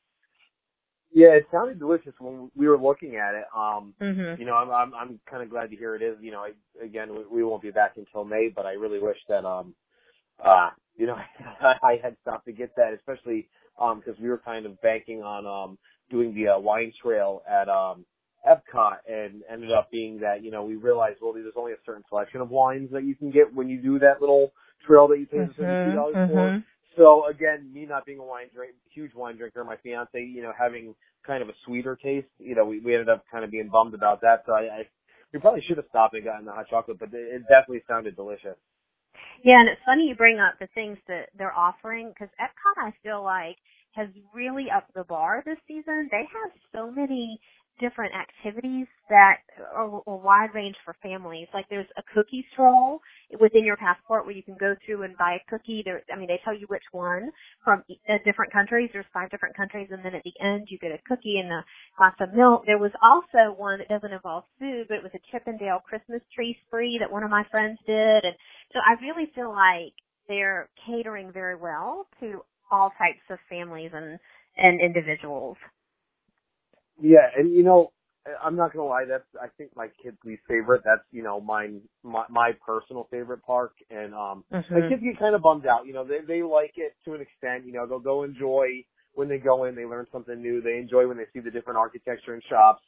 Yeah, 1.12 1.30
it 1.30 1.46
sounded 1.52 1.78
delicious 1.78 2.14
when 2.20 2.50
we 2.56 2.68
were 2.68 2.78
looking 2.78 3.16
at 3.16 3.34
it. 3.34 3.44
Um, 3.54 3.94
Mhm. 4.00 4.38
you 4.38 4.44
know, 4.44 4.54
I'm 4.54 4.70
I'm 4.70 4.94
I'm 4.94 5.20
kind 5.26 5.42
of 5.42 5.50
glad 5.50 5.70
to 5.70 5.76
hear 5.76 5.94
it 5.96 6.02
is. 6.02 6.16
You 6.20 6.30
know, 6.32 6.40
I, 6.44 6.52
again, 6.84 7.14
we, 7.14 7.24
we 7.26 7.44
won't 7.44 7.62
be 7.62 7.70
back 7.70 7.96
until 7.96 8.24
May, 8.24 8.48
but 8.48 8.66
I 8.66 8.72
really 8.72 9.00
wish 9.00 9.18
that 9.28 9.44
um, 9.44 9.74
uh, 10.42 10.70
you 10.96 11.06
know, 11.06 11.16
I 11.82 11.98
had 12.02 12.16
stopped 12.22 12.46
to 12.46 12.52
get 12.52 12.74
that, 12.76 12.92
especially 12.94 13.48
um, 13.80 14.00
because 14.00 14.20
we 14.20 14.28
were 14.28 14.38
kind 14.38 14.66
of 14.66 14.80
banking 14.82 15.22
on 15.22 15.46
um 15.46 15.78
doing 16.10 16.34
the 16.34 16.48
uh, 16.48 16.58
wine 16.58 16.92
trail 17.02 17.42
at 17.48 17.68
um 17.68 18.04
Epcot, 18.48 18.98
and 19.08 19.42
ended 19.50 19.72
up 19.72 19.90
being 19.90 20.18
that 20.20 20.42
you 20.44 20.50
know 20.50 20.64
we 20.64 20.76
realized 20.76 21.18
well 21.22 21.32
there's 21.32 21.52
only 21.56 21.72
a 21.72 21.76
certain 21.84 22.04
selection 22.08 22.40
of 22.40 22.50
wines 22.50 22.90
that 22.92 23.04
you 23.04 23.14
can 23.14 23.30
get 23.30 23.52
when 23.54 23.68
you 23.68 23.80
do 23.82 23.98
that 23.98 24.20
little 24.20 24.52
trail 24.86 25.08
that 25.08 25.18
you 25.18 25.26
pay 25.26 25.38
the 25.38 25.54
fifty 25.54 25.92
dollars 25.94 26.16
for. 26.26 26.48
So 27.00 27.24
again, 27.26 27.72
me 27.72 27.86
not 27.86 28.04
being 28.04 28.18
a 28.18 28.22
wine 28.22 28.48
drink, 28.54 28.74
huge 28.92 29.14
wine 29.14 29.38
drinker, 29.38 29.64
my 29.64 29.76
fiance, 29.82 30.20
you 30.20 30.42
know, 30.42 30.52
having 30.52 30.94
kind 31.26 31.42
of 31.42 31.48
a 31.48 31.56
sweeter 31.64 31.96
taste, 31.96 32.28
you 32.38 32.54
know, 32.54 32.66
we, 32.66 32.80
we 32.80 32.92
ended 32.92 33.08
up 33.08 33.24
kind 33.32 33.42
of 33.42 33.50
being 33.50 33.70
bummed 33.72 33.94
about 33.94 34.20
that. 34.20 34.42
So 34.44 34.52
I, 34.52 34.60
I 34.60 34.82
we 35.32 35.40
probably 35.40 35.62
should 35.66 35.78
have 35.78 35.86
stopped 35.88 36.12
and 36.12 36.24
gotten 36.24 36.44
the 36.44 36.52
hot 36.52 36.66
chocolate, 36.68 36.98
but 37.00 37.08
it 37.14 37.40
definitely 37.48 37.82
sounded 37.88 38.16
delicious. 38.16 38.58
Yeah, 39.42 39.60
and 39.60 39.68
it's 39.70 39.80
funny 39.86 40.08
you 40.08 40.14
bring 40.14 40.40
up 40.40 40.58
the 40.60 40.68
things 40.74 40.98
that 41.08 41.30
they're 41.38 41.56
offering 41.56 42.12
because 42.12 42.28
Epcot, 42.36 42.76
I 42.76 42.92
feel 43.02 43.24
like, 43.24 43.56
has 43.92 44.08
really 44.34 44.66
upped 44.74 44.92
the 44.94 45.04
bar 45.04 45.42
this 45.46 45.56
season. 45.66 46.08
They 46.10 46.28
have 46.28 46.52
so 46.74 46.90
many 46.90 47.40
different 47.80 48.12
activities 48.14 48.86
that 49.08 49.38
are 49.74 50.02
a 50.06 50.14
wide 50.14 50.50
range 50.54 50.76
for 50.84 50.94
families. 51.02 51.48
Like 51.54 51.64
there's 51.70 51.88
a 51.96 52.02
cookie 52.14 52.44
stroll 52.52 53.00
within 53.38 53.64
your 53.64 53.76
passport 53.76 54.26
where 54.26 54.34
you 54.34 54.42
can 54.42 54.56
go 54.58 54.74
through 54.84 55.02
and 55.02 55.16
buy 55.16 55.38
a 55.38 55.50
cookie. 55.50 55.82
There, 55.84 56.02
I 56.12 56.18
mean, 56.18 56.26
they 56.28 56.40
tell 56.44 56.54
you 56.56 56.66
which 56.68 56.82
one 56.92 57.30
from 57.64 57.84
uh, 58.08 58.18
different 58.24 58.52
countries. 58.52 58.90
There's 58.92 59.06
five 59.12 59.30
different 59.30 59.56
countries, 59.56 59.88
and 59.90 60.04
then 60.04 60.14
at 60.14 60.22
the 60.24 60.34
end 60.40 60.68
you 60.70 60.78
get 60.78 60.90
a 60.90 60.98
cookie 61.06 61.38
and 61.38 61.52
a 61.52 61.64
glass 61.96 62.14
of 62.20 62.34
milk. 62.34 62.64
There 62.66 62.78
was 62.78 62.92
also 63.02 63.54
one 63.56 63.78
that 63.78 63.88
doesn't 63.88 64.12
involve 64.12 64.44
food, 64.58 64.86
but 64.88 64.96
it 64.96 65.02
was 65.02 65.12
a 65.14 65.20
Chip 65.30 65.46
'n' 65.46 65.58
Dale 65.58 65.80
Christmas 65.86 66.22
tree 66.34 66.56
spree 66.66 66.98
that 66.98 67.10
one 67.12 67.22
of 67.22 67.30
my 67.30 67.44
friends 67.50 67.78
did, 67.86 68.24
and 68.24 68.34
so 68.72 68.80
I 68.80 69.00
really 69.00 69.30
feel 69.34 69.50
like 69.50 69.94
they're 70.28 70.68
catering 70.86 71.32
very 71.32 71.56
well 71.56 72.06
to 72.20 72.44
all 72.70 72.90
types 72.98 73.22
of 73.30 73.38
families 73.48 73.90
and 73.94 74.18
and 74.56 74.80
individuals. 74.80 75.56
Yeah, 77.00 77.28
and 77.36 77.52
you 77.52 77.62
know, 77.62 77.92
I'm 78.42 78.56
not 78.56 78.72
gonna 78.72 78.86
lie, 78.88 79.04
that's 79.08 79.24
I 79.40 79.48
think 79.58 79.76
my 79.76 79.88
kid's 80.02 80.18
least 80.24 80.42
favorite. 80.48 80.82
That's 80.84 81.02
you 81.12 81.22
know 81.22 81.40
mine, 81.40 81.82
my, 82.02 82.24
my 82.30 82.52
personal 82.64 83.08
favorite 83.10 83.42
park, 83.44 83.72
and 83.90 84.14
um, 84.14 84.44
my 84.74 84.80
Mhm. 84.80 84.88
kids 84.88 85.02
get 85.02 85.18
kind 85.18 85.34
of 85.34 85.42
bummed 85.42 85.66
out. 85.66 85.86
You 85.86 85.92
know, 85.94 86.04
they 86.04 86.20
they 86.26 86.42
like 86.42 86.74
it 86.76 86.94
to 87.04 87.14
an 87.14 87.20
extent. 87.20 87.66
You 87.66 87.72
know, 87.72 87.86
they'll 87.86 88.00
go 88.00 88.24
enjoy 88.24 88.84
when 89.14 89.28
they 89.28 89.38
go 89.38 89.64
in. 89.64 89.74
They 89.74 89.86
learn 89.86 90.06
something 90.12 90.40
new. 90.40 90.60
They 90.62 90.78
enjoy 90.78 91.06
when 91.08 91.16
they 91.16 91.26
see 91.32 91.40
the 91.40 91.50
different 91.50 91.78
architecture 91.78 92.34
and 92.34 92.42
shops. 92.48 92.82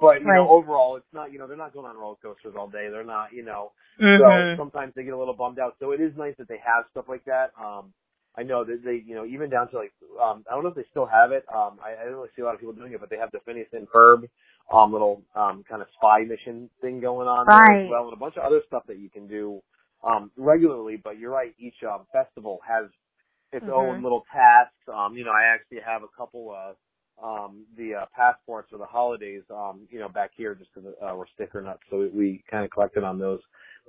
But 0.00 0.22
you 0.22 0.26
Right. 0.26 0.36
know, 0.36 0.48
overall, 0.48 0.96
it's 0.96 1.12
not. 1.12 1.32
You 1.32 1.38
know, 1.38 1.46
they're 1.46 1.56
not 1.56 1.72
going 1.74 1.86
on 1.86 1.96
roller 1.96 2.16
coasters 2.22 2.54
all 2.58 2.68
day. 2.68 2.88
They're 2.90 3.04
not. 3.04 3.32
You 3.32 3.44
know, 3.44 3.72
Mhm. 4.00 4.18
so 4.20 4.48
sometimes 4.56 4.94
they 4.96 5.04
get 5.04 5.14
a 5.14 5.18
little 5.18 5.34
bummed 5.36 5.58
out. 5.58 5.76
So 5.80 5.92
it 5.92 6.00
is 6.00 6.12
nice 6.16 6.34
that 6.38 6.48
they 6.48 6.58
have 6.64 6.86
stuff 6.92 7.06
like 7.08 7.24
that. 7.26 7.50
Um, 7.60 7.92
I 8.38 8.44
know 8.44 8.64
that 8.64 8.82
they, 8.84 9.02
you 9.06 9.16
know, 9.16 9.26
even 9.26 9.50
down 9.50 9.70
to 9.72 9.78
like, 9.78 9.92
um, 10.22 10.44
I 10.50 10.54
don't 10.54 10.64
know 10.64 10.70
if 10.70 10.76
they 10.76 10.86
still 10.90 11.06
have 11.06 11.32
it. 11.32 11.44
Um, 11.54 11.78
I, 11.84 12.00
I 12.00 12.04
don't 12.06 12.14
really 12.14 12.30
see 12.36 12.42
a 12.42 12.46
lot 12.46 12.54
of 12.54 12.60
people 12.60 12.74
doing 12.74 12.94
it, 12.94 13.00
but 13.00 13.10
they 13.10 13.18
have 13.18 13.32
the 13.32 13.40
Phineas 13.46 13.68
and 13.74 13.88
Ferb, 13.90 14.28
um, 14.72 14.92
little, 14.92 15.22
um, 15.36 15.64
kind 15.68 15.82
of 15.82 15.88
spy 15.96 16.20
mission 16.24 16.70
thing 16.82 17.00
going 17.00 17.28
on 17.28 17.50
there 17.50 17.58
Right. 17.58 17.82
as 17.82 17.90
well, 17.90 18.04
and 18.04 18.14
a 18.14 18.16
bunch 18.18 18.36
of 18.38 18.44
other 18.44 18.62
stuff 18.68 18.84
that 18.88 18.98
you 19.00 19.10
can 19.10 19.28
do, 19.28 19.62
um, 20.04 20.30
regularly. 20.38 20.96
But 21.02 21.18
you're 21.18 21.32
right, 21.32 21.54
each, 21.58 21.82
um, 21.84 22.06
festival 22.12 22.60
has 22.68 22.86
its 23.52 23.66
Mhm. 23.66 23.72
own 23.74 24.02
little 24.02 24.24
tasks. 24.32 24.74
Um, 24.92 25.16
you 25.16 25.24
know, 25.24 25.32
I 25.32 25.44
actually 25.54 25.80
have 25.86 26.04
a 26.04 26.08
couple, 26.16 26.52
of 26.54 26.76
um, 27.22 27.66
the 27.76 27.94
uh, 27.94 28.06
passports 28.16 28.70
for 28.70 28.78
the 28.78 28.86
holidays, 28.86 29.42
um, 29.50 29.88
you 29.90 30.00
know, 30.00 30.08
back 30.08 30.32
here 30.36 30.54
just 30.54 30.70
because 30.74 30.94
uh, 31.02 31.14
we're 31.16 31.26
sticker 31.34 31.60
nuts, 31.62 31.82
so 31.90 31.98
we, 31.98 32.08
we 32.10 32.44
kind 32.50 32.64
of 32.64 32.70
collected 32.70 33.04
on 33.04 33.18
those. 33.18 33.40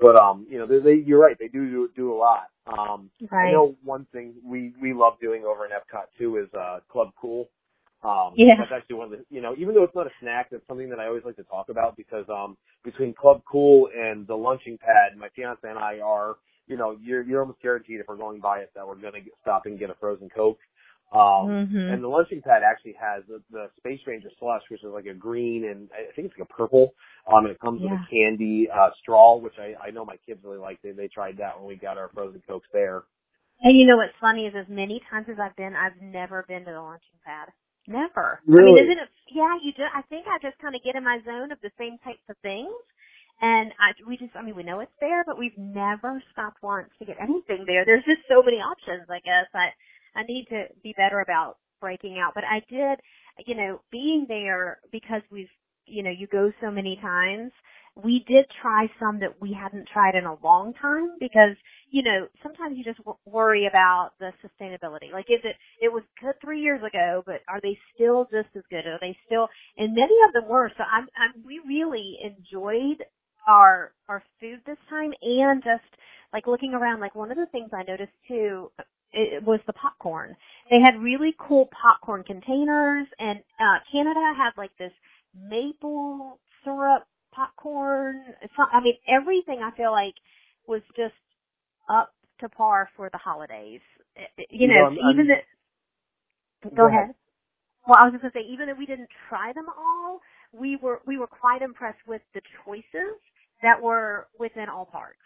But 0.01 0.17
um, 0.17 0.47
you 0.49 0.57
know, 0.59 0.67
they, 0.67 0.79
they 0.79 0.95
you're 1.05 1.19
right, 1.21 1.37
they 1.39 1.47
do 1.49 1.69
do, 1.69 1.89
do 1.95 2.13
a 2.13 2.17
lot. 2.17 2.49
Um, 2.67 3.09
I 3.41 3.47
know 3.47 3.75
one 3.83 4.07
thing 4.13 4.35
we 4.45 4.73
we 4.81 4.93
love 4.93 5.13
doing 5.21 5.43
over 5.45 5.65
in 5.65 5.71
Epcot 5.71 6.05
too 6.19 6.37
is 6.37 6.47
uh 6.53 6.79
Club 6.91 7.09
Cool. 7.21 7.49
Um, 8.03 8.43
Yeah. 8.43 8.55
that's 8.57 8.71
actually 8.71 8.97
one 8.97 9.13
of 9.13 9.19
the 9.19 9.25
you 9.29 9.41
know 9.41 9.55
even 9.57 9.75
though 9.75 9.83
it's 9.83 9.95
not 9.95 10.07
a 10.07 10.11
snack, 10.21 10.49
that's 10.51 10.67
something 10.67 10.89
that 10.89 10.99
I 10.99 11.07
always 11.07 11.25
like 11.25 11.37
to 11.37 11.43
talk 11.43 11.69
about 11.69 11.97
because 11.97 12.25
um 12.29 12.57
between 12.83 13.13
Club 13.13 13.41
Cool 13.51 13.89
and 13.95 14.27
the 14.27 14.35
lunching 14.35 14.77
pad, 14.79 15.17
my 15.17 15.29
fiance 15.35 15.61
and 15.63 15.79
I 15.79 15.99
are 15.99 16.37
you 16.67 16.77
know 16.77 16.97
you're 17.01 17.23
you're 17.23 17.41
almost 17.41 17.61
guaranteed 17.61 17.99
if 18.01 18.07
we're 18.07 18.17
going 18.17 18.39
by 18.41 18.59
it 18.59 18.71
that 18.75 18.87
we're 18.87 18.95
gonna 18.95 19.19
stop 19.41 19.65
and 19.67 19.79
get 19.79 19.89
a 19.91 19.95
frozen 19.99 20.29
Coke. 20.29 20.59
Um, 21.11 21.47
Mhm. 21.49 21.93
and 21.93 22.03
the 22.03 22.07
lunching 22.07 22.41
pad 22.41 22.61
actually 22.63 22.93
has 22.93 23.23
the, 23.27 23.41
the 23.51 23.69
Space 23.77 23.99
Ranger 24.05 24.29
slush, 24.39 24.61
which 24.69 24.83
is 24.83 24.91
like 24.93 25.05
a 25.07 25.13
green 25.13 25.65
and 25.65 25.89
I 25.91 26.11
think 26.13 26.29
it's 26.29 26.37
like 26.39 26.47
a 26.49 26.53
purple. 26.53 26.93
Um, 27.27 27.45
and 27.45 27.51
it 27.53 27.59
comes 27.59 27.81
with 27.81 27.91
a 27.93 28.01
candy 28.09 28.69
uh, 28.69 28.89
straw, 29.01 29.37
which 29.37 29.55
I, 29.59 29.75
I 29.87 29.91
know 29.91 30.05
my 30.05 30.17
kids 30.25 30.41
really 30.43 30.57
like. 30.57 30.81
They 30.81 30.91
they 30.91 31.07
tried 31.07 31.37
that 31.37 31.57
when 31.57 31.67
we 31.67 31.75
got 31.75 31.97
our 31.97 32.09
frozen 32.13 32.41
cokes 32.47 32.67
there. 32.73 33.03
And 33.61 33.77
you 33.77 33.85
know 33.85 33.97
what's 33.97 34.15
funny 34.21 34.45
is 34.47 34.55
as 34.55 34.67
many 34.69 35.01
times 35.09 35.27
as 35.29 35.37
I've 35.39 35.55
been, 35.55 35.75
I've 35.75 35.99
never 36.01 36.45
been 36.47 36.65
to 36.65 36.71
the 36.71 36.79
launching 36.79 37.19
pad. 37.25 37.49
Never. 37.87 38.39
I 38.57 38.61
Really? 38.61 38.81
mean, 38.81 38.85
isn't 38.85 38.99
it? 39.03 39.09
Yeah, 39.33 39.57
you 39.63 39.73
do. 39.73 39.83
I 39.83 40.01
think 40.03 40.27
I 40.27 40.37
just 40.41 40.57
kind 40.59 40.75
of 40.75 40.83
get 40.83 40.95
in 40.95 41.03
my 41.03 41.19
zone 41.25 41.51
of 41.51 41.59
the 41.61 41.71
same 41.77 41.97
types 42.05 42.23
of 42.29 42.37
things, 42.41 42.71
and 43.41 43.73
I 43.81 43.91
we 44.07 44.17
just. 44.17 44.35
I 44.35 44.41
mean, 44.43 44.55
we 44.55 44.63
know 44.63 44.79
it's 44.79 44.95
there, 45.01 45.23
but 45.25 45.37
we've 45.39 45.57
never 45.57 46.21
stopped 46.31 46.61
once 46.61 46.89
to 46.99 47.05
get 47.05 47.17
anything 47.19 47.65
there. 47.65 47.83
There's 47.85 48.05
just 48.05 48.23
so 48.29 48.43
many 48.43 48.57
options. 48.57 49.09
I 49.09 49.19
guess 49.25 49.49
I 49.53 49.73
I 50.19 50.23
need 50.27 50.47
to 50.49 50.65
be 50.83 50.93
better 50.97 51.21
about 51.21 51.57
breaking 51.81 52.19
out. 52.19 52.33
But 52.35 52.43
I 52.45 52.61
did, 52.69 52.99
you 53.47 53.55
know, 53.55 53.81
being 53.91 54.25
there 54.27 54.79
because 54.91 55.21
we've, 55.31 55.49
you 55.85 56.03
know, 56.03 56.11
you 56.11 56.27
go 56.27 56.51
so 56.61 56.71
many 56.71 56.99
times. 57.01 57.51
We 57.95 58.23
did 58.27 58.45
try 58.61 58.87
some 58.99 59.19
that 59.21 59.41
we 59.41 59.57
hadn't 59.59 59.87
tried 59.91 60.15
in 60.15 60.25
a 60.25 60.35
long 60.43 60.73
time 60.81 61.17
because 61.19 61.55
you 61.91 62.03
know, 62.03 62.27
sometimes 62.43 62.77
you 62.77 62.83
just 62.83 62.99
w- 62.99 63.17
worry 63.25 63.67
about 63.67 64.11
the 64.19 64.31
sustainability. 64.43 65.11
Like, 65.11 65.25
is 65.29 65.41
it, 65.43 65.55
it 65.81 65.91
was 65.91 66.03
good 66.21 66.35
three 66.43 66.61
years 66.61 66.81
ago, 66.83 67.23
but 67.25 67.41
are 67.49 67.61
they 67.61 67.77
still 67.93 68.25
just 68.31 68.49
as 68.55 68.63
good? 68.69 68.85
Are 68.87 68.99
they 69.01 69.17
still, 69.25 69.47
and 69.77 69.93
many 69.95 70.15
of 70.27 70.33
them 70.33 70.49
were. 70.49 70.71
So 70.77 70.83
I'm, 70.83 71.07
I'm, 71.17 71.43
we 71.45 71.61
really 71.67 72.17
enjoyed 72.23 73.03
our, 73.47 73.93
our 74.07 74.23
food 74.39 74.61
this 74.65 74.77
time 74.89 75.11
and 75.21 75.63
just 75.63 75.85
like 76.33 76.47
looking 76.47 76.73
around, 76.73 77.01
like 77.01 77.15
one 77.15 77.31
of 77.31 77.37
the 77.37 77.47
things 77.51 77.69
I 77.73 77.83
noticed 77.83 78.13
too, 78.27 78.71
it 79.13 79.43
was 79.43 79.59
the 79.67 79.73
popcorn. 79.73 80.35
They 80.69 80.79
had 80.79 80.99
really 81.01 81.33
cool 81.39 81.67
popcorn 81.67 82.23
containers 82.23 83.07
and, 83.19 83.39
uh, 83.59 83.79
Canada 83.91 84.33
had 84.37 84.51
like 84.57 84.75
this 84.77 84.93
maple 85.35 86.39
syrup 86.63 87.07
popcorn. 87.31 88.35
I 88.57 88.79
mean, 88.81 88.97
everything 89.07 89.61
I 89.63 89.71
feel 89.71 89.91
like 89.91 90.15
was 90.67 90.81
just 90.95 91.15
up 91.89 92.13
to 92.39 92.49
par 92.49 92.89
for 92.95 93.09
the 93.09 93.17
holidays. 93.17 93.81
You 94.15 94.25
know, 94.37 94.49
You 94.49 94.67
know, 94.67 94.85
I'm- 94.85 95.09
even 95.11 95.27
the, 95.27 96.69
go, 96.75 96.87
ahead. 96.87 97.03
ahead. 97.03 97.15
Well, 97.87 97.97
I 97.99 98.05
was 98.05 98.13
just 98.13 98.21
gonna 98.21 98.33
say, 98.33 98.41
even 98.51 98.67
though 98.67 98.75
we 98.75 98.85
didn't 98.85 99.09
try 99.29 99.53
them 99.53 99.69
all, 99.69 100.21
we 100.51 100.75
were 100.77 101.01
we 101.05 101.17
were 101.17 101.27
quite 101.27 101.61
impressed 101.61 102.05
with 102.07 102.21
the 102.33 102.41
choices 102.65 103.19
that 103.61 103.81
were 103.81 104.27
within 104.39 104.69
all 104.69 104.85
parks. 104.85 105.25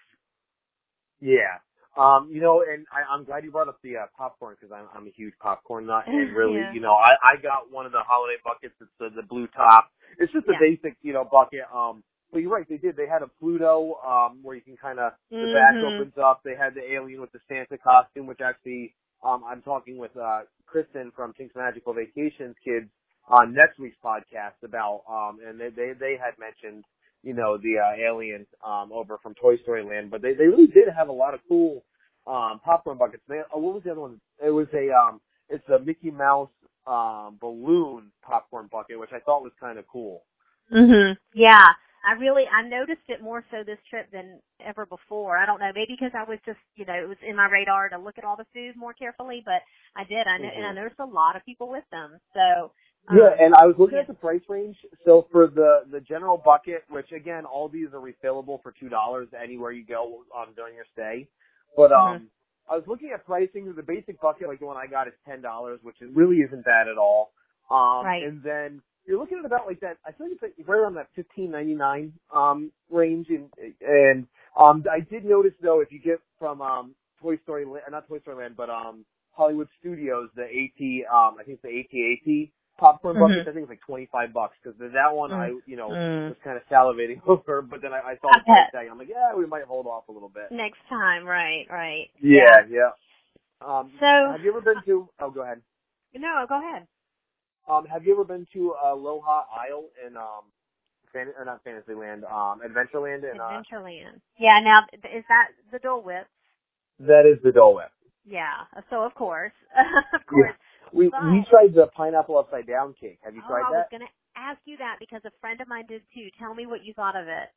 Yeah. 1.19 1.59
Um, 1.97 2.29
you 2.31 2.41
know, 2.41 2.63
and 2.63 2.85
I, 2.91 3.03
I'm 3.13 3.23
glad 3.25 3.43
you 3.43 3.51
brought 3.51 3.67
up 3.69 3.79
the 3.83 3.97
uh, 3.97 4.05
popcorn 4.17 4.55
because 4.59 4.73
I'm, 4.73 4.87
I'm 4.95 5.07
a 5.07 5.11
huge 5.11 5.33
popcorn 5.41 5.87
nut, 5.87 6.05
and 6.07 6.33
really, 6.35 6.61
Yeah. 6.61 6.73
you 6.73 6.81
know, 6.81 6.93
I, 6.93 7.13
I 7.37 7.41
got 7.41 7.71
one 7.71 7.85
of 7.85 7.91
the 7.91 8.01
holiday 8.05 8.37
buckets. 8.43 8.75
It's 8.81 8.91
the, 8.99 9.09
the 9.15 9.27
blue 9.27 9.47
top. 9.55 9.89
It's 10.19 10.31
just 10.33 10.47
a 10.47 10.53
Yeah. 10.53 10.59
basic, 10.59 10.97
you 11.01 11.13
know, 11.13 11.23
bucket. 11.29 11.65
Um, 11.73 12.03
but 12.31 12.39
you're 12.41 12.51
right, 12.51 12.67
they 12.69 12.77
did. 12.77 12.95
They 12.97 13.07
had 13.07 13.21
a 13.21 13.27
Pluto, 13.39 13.95
um, 14.05 14.39
where 14.43 14.55
you 14.55 14.61
can 14.61 14.77
kind 14.77 14.99
of 14.99 15.13
the 15.41 15.47
back 15.47 15.81
Mhm. 15.81 15.83
opens 15.83 16.13
up. 16.17 16.41
They 16.43 16.55
had 16.55 16.73
the 16.75 16.81
alien 16.93 17.21
with 17.21 17.31
the 17.31 17.39
Santa 17.47 17.77
costume, 17.77 18.27
which 18.27 18.41
actually, 18.41 18.95
um, 19.23 19.43
I'm 19.47 19.61
talking 19.61 19.97
with 19.97 20.15
uh 20.17 20.41
Kristen 20.65 21.11
from 21.15 21.33
Tink's 21.33 21.55
Magical 21.55 21.93
Vacations 21.93 22.55
kids 22.65 22.89
on 23.29 23.53
next 23.53 23.79
week's 23.79 23.97
podcast 24.03 24.57
about, 24.63 25.03
um, 25.09 25.39
and 25.45 25.59
they 25.59 25.69
they 25.69 25.93
they 25.99 26.15
had 26.17 26.37
mentioned 26.39 26.85
you 27.23 27.33
know, 27.33 27.57
the 27.57 27.77
uh, 27.79 27.95
alien 28.09 28.45
um, 28.65 28.91
over 28.91 29.17
from 29.17 29.33
Toy 29.35 29.57
Story 29.57 29.83
Land. 29.83 30.11
But 30.11 30.21
they 30.21 30.33
they 30.33 30.45
really 30.45 30.67
did 30.67 30.89
have 30.95 31.09
a 31.09 31.13
lot 31.13 31.33
of 31.33 31.39
cool 31.47 31.83
um, 32.27 32.59
popcorn 32.63 32.97
buckets. 32.97 33.23
They, 33.27 33.41
oh, 33.53 33.59
what 33.59 33.73
was 33.75 33.83
the 33.83 33.91
other 33.91 34.01
one? 34.01 34.19
It 34.45 34.51
was 34.51 34.67
a 34.73 34.91
um, 34.91 35.21
it's 35.49 35.67
a 35.69 35.79
Mickey 35.79 36.11
Mouse 36.11 36.49
um, 36.85 37.37
balloon 37.39 38.11
popcorn 38.21 38.67
bucket, 38.71 38.99
which 38.99 39.11
I 39.13 39.19
thought 39.19 39.43
was 39.43 39.53
kind 39.59 39.79
of 39.79 39.85
cool. 39.87 40.23
Mhm. 40.71 41.17
Yeah. 41.33 41.73
I 42.05 42.13
really 42.19 42.43
I 42.51 42.67
noticed 42.67 43.07
it 43.07 43.21
more 43.21 43.45
so 43.49 43.63
this 43.63 43.79
trip 43.89 44.11
than 44.11 44.41
ever 44.59 44.85
before. 44.85 45.37
I 45.37 45.45
don't 45.45 45.59
know, 45.61 45.71
maybe 45.73 45.95
because 45.97 46.11
I 46.13 46.23
was 46.29 46.37
just 46.45 46.59
you 46.75 46.85
know 46.85 46.93
it 46.93 47.07
was 47.07 47.17
in 47.25 47.35
my 47.37 47.47
radar 47.47 47.87
to 47.89 47.97
look 47.97 48.17
at 48.17 48.25
all 48.25 48.35
the 48.35 48.45
food 48.53 48.75
more 48.75 48.93
carefully, 48.93 49.41
but 49.45 49.61
I 49.95 50.03
did. 50.03 50.27
I 50.27 50.37
know, 50.37 50.49
and 50.53 50.65
I 50.65 50.71
Mhm. 50.71 50.75
noticed 50.75 50.99
a 50.99 51.05
lot 51.05 51.37
of 51.37 51.45
people 51.45 51.69
with 51.69 51.87
them. 51.91 52.19
So 52.33 52.73
Yeah, 53.11 53.31
and 53.39 53.53
I 53.55 53.65
was 53.65 53.75
looking 53.77 53.97
at 53.97 54.07
the 54.07 54.13
price 54.13 54.41
range. 54.47 54.77
So 55.05 55.27
for 55.31 55.47
the 55.47 55.81
the 55.91 55.99
general 55.99 56.37
bucket, 56.37 56.83
which 56.89 57.11
again, 57.11 57.43
all 57.45 57.67
these 57.67 57.87
are 57.93 57.99
refillable 57.99 58.61
for 58.63 58.71
two 58.79 58.87
dollars 58.89 59.27
anywhere 59.41 59.71
you 59.71 59.85
go 59.85 60.23
um, 60.35 60.53
during 60.55 60.75
your 60.75 60.85
stay. 60.93 61.27
But 61.75 61.91
um, 61.91 62.19
Mhm. 62.19 62.27
I 62.69 62.75
was 62.77 62.87
looking 62.87 63.11
at 63.13 63.25
pricing. 63.25 63.73
The 63.75 63.83
basic 63.83 64.21
bucket, 64.21 64.47
like 64.47 64.59
the 64.59 64.65
one 64.65 64.77
I 64.77 64.87
got, 64.87 65.07
is 65.07 65.13
ten 65.25 65.41
dollars, 65.41 65.79
which 65.83 66.01
is, 66.01 66.09
really 66.15 66.37
isn't 66.37 66.63
bad 66.63 66.87
at 66.87 66.97
all. 66.97 67.33
Um, 67.69 68.05
Right. 68.05 68.23
And 68.23 68.41
then 68.41 68.81
you're 69.05 69.19
looking 69.19 69.37
at 69.39 69.45
about 69.45 69.67
like 69.67 69.81
that. 69.81 69.97
I 70.05 70.13
feel 70.13 70.27
like 70.27 70.33
it's 70.35 70.43
like 70.43 70.67
right 70.67 70.79
around 70.79 70.93
that 70.95 71.09
fifteen 71.13 71.51
ninety 71.51 71.75
nine 71.75 72.13
um 72.33 72.71
range. 72.89 73.27
And 73.29 73.49
and 73.81 74.27
um, 74.55 74.85
I 74.89 75.01
did 75.01 75.25
notice 75.25 75.53
though, 75.61 75.81
if 75.81 75.91
you 75.91 75.99
get 75.99 76.21
from 76.39 76.61
um 76.61 76.95
Toy 77.21 77.35
Story, 77.43 77.65
La- 77.65 77.79
not 77.91 78.07
Toy 78.07 78.19
Story 78.19 78.37
Land, 78.43 78.55
but 78.55 78.69
um 78.69 79.03
Hollywood 79.31 79.67
Studios, 79.79 80.29
the 80.35 80.43
AT, 80.43 81.13
um, 81.13 81.37
I 81.39 81.43
think 81.43 81.59
it's 81.61 81.63
the 81.63 81.79
AT-AT 81.79 82.49
popcorn 82.77 83.15
Mhm. 83.15 83.19
buckets. 83.21 83.47
I 83.47 83.51
think 83.53 83.63
it's 83.63 83.69
like 83.69 83.81
twenty 83.85 84.07
five 84.11 84.33
bucks 84.33 84.57
because 84.61 84.77
that 84.79 85.13
one 85.15 85.31
I 85.31 85.49
you 85.65 85.75
know 85.77 85.89
Mm. 85.89 86.29
was 86.29 86.37
kind 86.43 86.57
of 86.57 86.63
salivating 86.71 87.21
over, 87.27 87.61
but 87.61 87.81
then 87.81 87.93
I, 87.93 87.99
I 87.99 88.15
saw 88.21 88.29
I 88.33 88.39
the 88.39 88.43
price 88.45 88.65
bet. 88.65 88.71
tag. 88.73 88.87
I'm 88.91 88.97
like, 88.97 89.09
yeah, 89.09 89.35
we 89.35 89.45
might 89.45 89.63
hold 89.65 89.87
off 89.87 90.07
a 90.09 90.11
little 90.11 90.29
bit. 90.29 90.51
next 90.51 90.79
time, 90.89 91.25
right, 91.25 91.65
right. 91.69 92.09
Yeah, 92.21 92.65
yeah. 92.69 92.91
Um, 93.61 93.91
So 93.99 94.05
have 94.31 94.41
you 94.43 94.51
ever 94.51 94.61
been 94.61 94.81
to? 94.85 95.09
Oh, 95.19 95.31
go 95.31 95.41
ahead. 95.43 95.61
no, 96.15 96.45
go 96.47 96.57
ahead. 96.57 96.87
Um, 97.67 97.85
have 97.85 98.03
you 98.05 98.13
ever 98.13 98.25
been 98.25 98.45
to 98.53 98.75
Aloha 98.83 99.45
Isle 99.55 99.85
in 100.05 100.17
um, 100.17 100.51
Fan- 101.13 101.33
or 101.37 101.45
not 101.45 101.63
Fantasyland, 101.63 102.25
um, 102.25 102.59
Adventureland 102.65 103.23
in 103.31 103.39
uh, 103.39 103.61
Adventureland. 103.61 104.19
Yeah. 104.37 104.59
Now, 104.63 104.81
is 104.93 105.23
that 105.29 105.49
the 105.71 105.79
Dole 105.79 106.01
Whip? 106.03 106.27
that 106.99 107.23
is 107.25 107.41
the 107.43 107.51
Dole 107.51 107.75
Whip. 107.75 107.91
Yeah. 108.25 108.65
So 108.89 109.03
of 109.03 109.13
course, 109.15 109.53
of 110.13 110.25
course. 110.27 110.51
We 110.93 111.09
But- 111.09 111.23
we 111.25 111.43
tried 111.49 111.73
the 111.73 111.87
pineapple 111.87 112.37
upside 112.37 112.67
down 112.67 112.93
cake. 112.93 113.19
Have 113.23 113.35
you 113.35 113.41
oh, 113.45 113.47
tried 113.49 113.63
I 113.65 113.71
was 113.71 113.87
gonna 113.91 114.09
ask 114.35 114.59
you 114.65 114.77
that 114.77 114.97
because 114.99 115.21
a 115.25 115.31
friend 115.41 115.59
of 115.61 115.67
mine 115.67 115.85
did 115.87 116.03
too. 116.13 116.29
Tell 116.37 116.53
me 116.53 116.65
what 116.65 116.83
you 116.83 116.93
thought 116.93 117.15
of 117.15 117.27
it. 117.27 117.49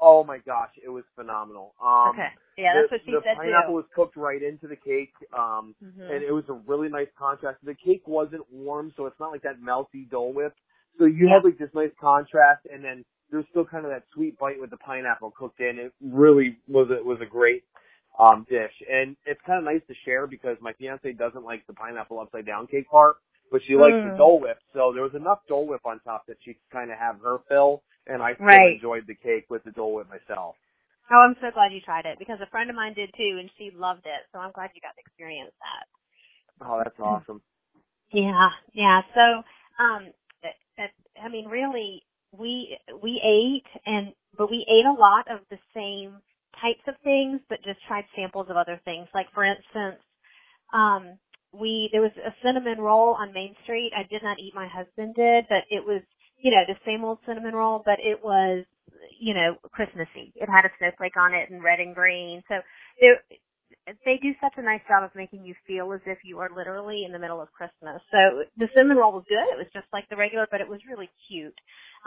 Oh 0.00 0.24
my 0.24 0.38
gosh, 0.38 0.70
it 0.84 0.88
was 0.88 1.04
phenomenal. 1.14 1.74
Um, 1.80 2.10
okay. 2.10 2.28
Yeah, 2.58 2.74
the, 2.74 2.80
that's 2.82 2.92
what 2.92 3.00
she 3.06 3.12
the 3.12 3.20
said 3.22 3.36
The 3.36 3.40
pineapple 3.42 3.70
too. 3.72 3.76
was 3.76 3.84
cooked 3.94 4.16
right 4.16 4.42
into 4.42 4.66
the 4.68 4.76
cake, 4.76 5.14
um, 5.32 5.74
Mhm. 5.82 6.10
and 6.10 6.22
it 6.22 6.32
was 6.32 6.44
a 6.48 6.54
really 6.54 6.88
nice 6.88 7.08
contrast. 7.16 7.64
The 7.64 7.74
cake 7.74 8.06
wasn't 8.06 8.44
warm, 8.52 8.90
so 8.96 9.06
it's 9.06 9.18
not 9.18 9.32
like 9.32 9.42
that 9.42 9.60
melty 9.60 10.08
Dole 10.10 10.32
Whip. 10.32 10.54
So 10.98 11.06
you 11.06 11.26
Yeah. 11.28 11.34
have 11.34 11.44
like 11.44 11.58
this 11.58 11.72
nice 11.74 11.94
contrast, 11.94 12.66
and 12.66 12.84
then 12.84 13.04
there's 13.30 13.46
still 13.48 13.64
kind 13.64 13.84
of 13.86 13.90
that 13.92 14.06
sweet 14.12 14.36
bite 14.38 14.60
with 14.60 14.70
the 14.70 14.76
pineapple 14.76 15.30
cooked 15.30 15.60
in. 15.60 15.78
It 15.78 15.92
really 16.00 16.58
was 16.68 16.90
a, 16.90 17.02
was 17.02 17.20
a 17.20 17.26
great 17.26 17.64
um, 18.18 18.46
dish, 18.48 18.72
and 18.90 19.16
it's 19.26 19.40
kind 19.46 19.58
of 19.58 19.64
nice 19.64 19.82
to 19.88 19.94
share 20.04 20.26
because 20.26 20.56
my 20.60 20.72
fiance 20.74 21.12
doesn't 21.12 21.44
like 21.44 21.66
the 21.66 21.74
pineapple 21.74 22.20
upside 22.20 22.46
down 22.46 22.66
cake 22.66 22.88
part, 22.90 23.16
but 23.50 23.60
she 23.66 23.74
likes 23.76 23.98
the 24.02 24.10
Mm. 24.10 24.16
Dole 24.16 24.40
Whip. 24.40 24.58
So 24.72 24.92
there 24.92 25.02
was 25.02 25.14
enough 25.14 25.40
Dole 25.48 25.66
Whip 25.66 25.82
on 25.84 26.00
top 26.00 26.26
that 26.28 26.38
she 26.44 26.54
could 26.54 26.70
kind 26.72 26.90
of 26.90 26.98
have 26.98 27.20
her 27.22 27.38
fill, 27.48 27.82
and 28.06 28.22
I 28.22 28.34
still 28.34 28.46
Right. 28.46 28.74
enjoyed 28.74 29.06
the 29.06 29.14
cake 29.14 29.46
with 29.50 29.64
the 29.64 29.72
Dole 29.72 29.94
Whip 29.94 30.08
myself. 30.08 30.56
Oh, 31.10 31.16
I'm 31.20 31.36
so 31.40 31.50
glad 31.52 31.72
you 31.72 31.80
tried 31.80 32.06
it 32.06 32.18
because 32.18 32.38
a 32.42 32.46
friend 32.50 32.70
of 32.70 32.76
mine 32.76 32.94
did 32.94 33.10
too, 33.16 33.38
and 33.40 33.50
she 33.58 33.70
loved 33.74 34.06
it. 34.06 34.22
So 34.32 34.38
I'm 34.38 34.52
glad 34.52 34.70
you 34.74 34.80
got 34.80 34.94
to 34.96 35.00
experience 35.00 35.52
that. 35.60 35.86
Oh, 36.60 36.80
that's 36.82 36.98
awesome. 37.00 37.42
Yeah, 38.12 38.50
yeah. 38.74 39.02
So, 39.14 39.42
um, 39.84 40.08
I 41.22 41.28
mean, 41.28 41.46
really, 41.48 42.02
we 42.32 42.78
we 43.02 43.20
ate 43.24 43.66
and 43.86 44.12
but 44.36 44.50
we 44.50 44.66
ate 44.68 44.86
a 44.86 44.92
lot 45.00 45.26
of 45.30 45.40
the 45.50 45.58
same 45.74 46.16
types 46.60 46.82
of 46.88 46.94
things, 47.04 47.40
but 47.48 47.62
just 47.64 47.80
tried 47.88 48.04
samples 48.16 48.46
of 48.50 48.56
other 48.56 48.80
things. 48.84 49.08
Like 49.14 49.26
for 49.34 49.44
instance, 49.44 50.00
um, 50.74 51.18
we 51.52 51.88
there 51.92 52.02
was 52.02 52.14
a 52.18 52.34
cinnamon 52.44 52.78
roll 52.78 53.14
on 53.14 53.32
Main 53.32 53.54
Street. 53.64 53.92
I 53.96 54.04
did 54.10 54.22
not 54.22 54.38
eat. 54.38 54.54
My 54.54 54.68
husband 54.68 55.14
did, 55.14 55.46
but 55.48 55.64
it 55.70 55.84
was 55.84 56.02
you 56.38 56.50
know 56.50 56.64
the 56.66 56.78
same 56.86 57.04
old 57.04 57.18
cinnamon 57.26 57.54
roll, 57.54 57.82
but 57.84 57.98
it 58.00 58.22
was 58.24 58.64
you 59.20 59.34
know 59.34 59.56
Christmassy. 59.72 60.32
It 60.36 60.48
had 60.48 60.64
a 60.66 60.72
snowflake 60.78 61.16
on 61.16 61.34
it 61.34 61.50
and 61.50 61.62
red 61.62 61.80
and 61.80 61.94
green. 61.94 62.42
So 62.48 62.56
there 63.00 63.20
they 64.06 64.18
do 64.22 64.32
such 64.40 64.54
a 64.56 64.62
nice 64.62 64.80
job 64.88 65.04
of 65.04 65.14
making 65.14 65.44
you 65.44 65.54
feel 65.66 65.92
as 65.92 66.00
if 66.06 66.18
you 66.24 66.38
are 66.40 66.50
literally 66.54 67.04
in 67.04 67.12
the 67.12 67.18
middle 67.18 67.40
of 67.40 67.52
Christmas. 67.52 68.00
So 68.10 68.44
the 68.56 68.68
cinnamon 68.74 68.98
roll 68.98 69.12
was 69.12 69.24
good. 69.28 69.44
It 69.52 69.58
was 69.58 69.70
just 69.72 69.86
like 69.92 70.08
the 70.08 70.16
regular, 70.16 70.46
but 70.50 70.60
it 70.60 70.68
was 70.68 70.80
really 70.88 71.10
cute. 71.28 71.56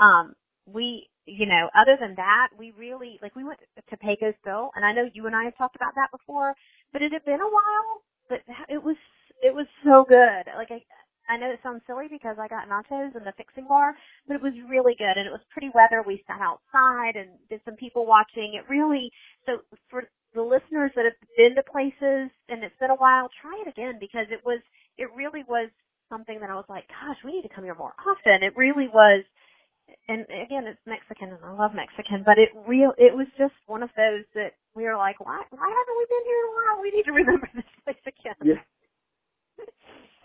Um, 0.02 0.34
we, 0.66 1.10
you 1.28 1.46
know, 1.46 1.70
other 1.76 1.98
than 2.00 2.16
that, 2.16 2.50
we 2.58 2.72
really, 2.80 3.20
like 3.22 3.36
we 3.36 3.44
went 3.44 3.60
to 3.60 3.98
Pecos 3.98 4.34
Bill 4.46 4.72
and 4.76 4.86
I 4.86 4.94
know 4.94 5.06
you 5.14 5.28
and 5.28 5.36
I 5.36 5.44
have 5.44 5.58
talked 5.58 5.76
about 5.76 5.94
that 5.96 6.10
before, 6.12 6.56
but 6.94 7.02
it 7.04 7.12
had 7.12 7.26
been 7.26 7.42
a 7.44 7.52
while, 7.52 8.02
but 8.30 8.40
it 8.70 8.82
was, 8.82 8.96
it 9.44 9.54
was 9.54 9.68
so 9.84 10.06
good. 10.08 10.48
Like 10.56 10.72
I, 10.72 10.80
I 11.28 11.38
know 11.38 11.52
it 11.52 11.60
sounds 11.62 11.84
silly 11.86 12.08
because 12.10 12.38
I 12.40 12.48
got 12.48 12.72
nachos 12.72 13.16
in 13.16 13.24
the 13.28 13.36
fixing 13.36 13.68
bar, 13.68 13.94
but 14.28 14.36
it 14.36 14.42
was 14.42 14.54
really 14.70 14.96
good 14.98 15.20
and 15.20 15.28
it 15.28 15.36
was 15.36 15.44
pretty 15.52 15.70
weather. 15.76 16.02
We 16.02 16.24
sat 16.26 16.40
outside 16.40 17.20
and 17.20 17.36
did 17.50 17.62
some 17.66 17.76
people 17.76 18.08
watching. 18.08 18.56
It 18.56 18.64
really, 18.72 19.12
so 19.46 19.60
for 19.92 20.08
the 20.34 20.42
listeners 20.42 20.92
that 20.96 21.04
have 21.06 21.20
been 21.36 21.56
to 21.60 21.64
places 21.68 22.32
and 22.48 22.64
it's 22.64 22.80
been 22.80 22.96
a 22.96 23.04
while, 23.04 23.28
try 23.44 23.60
it 23.66 23.70
again 23.70 24.00
because 24.00 24.32
it 24.32 24.42
was, 24.48 24.64
it 24.98 25.12
really 25.14 25.44
was 25.48 25.70
something 26.08 26.40
that 26.40 26.50
I 26.50 26.56
was 26.56 26.66
like, 26.70 26.88
gosh, 26.88 27.20
we 27.26 27.36
need 27.36 27.44
to 27.44 27.54
come 27.54 27.66
here 27.66 27.76
more 27.76 27.94
often. 28.00 28.44
It 28.48 28.56
really 28.56 28.88
was, 28.88 29.26
and 30.08 30.22
again, 30.30 30.68
it's 30.68 30.80
Mexican 30.86 31.30
and 31.30 31.44
I 31.44 31.52
love 31.54 31.72
Mexican, 31.76 32.24
but 32.26 32.38
it 32.38 32.50
real, 32.68 32.94
it 32.98 33.16
was 33.16 33.28
just 33.38 33.54
one 33.68 33.84
of 33.84 33.90
those 33.96 34.24
that 34.36 34.54
we 34.76 34.84
were 34.84 34.98
like, 34.98 35.20
why, 35.20 35.42
why 35.50 35.68
haven't 35.68 35.98
we 35.98 36.06
been 36.10 36.26
here 36.26 36.40
in 36.40 36.48
a 36.48 36.54
while? 36.56 36.82
We 36.82 36.92
need 36.92 37.04
to 37.04 37.12
remember 37.16 37.50
this 37.56 37.72
place 37.84 38.04
again. 38.08 38.36
Yeah. 38.44 38.62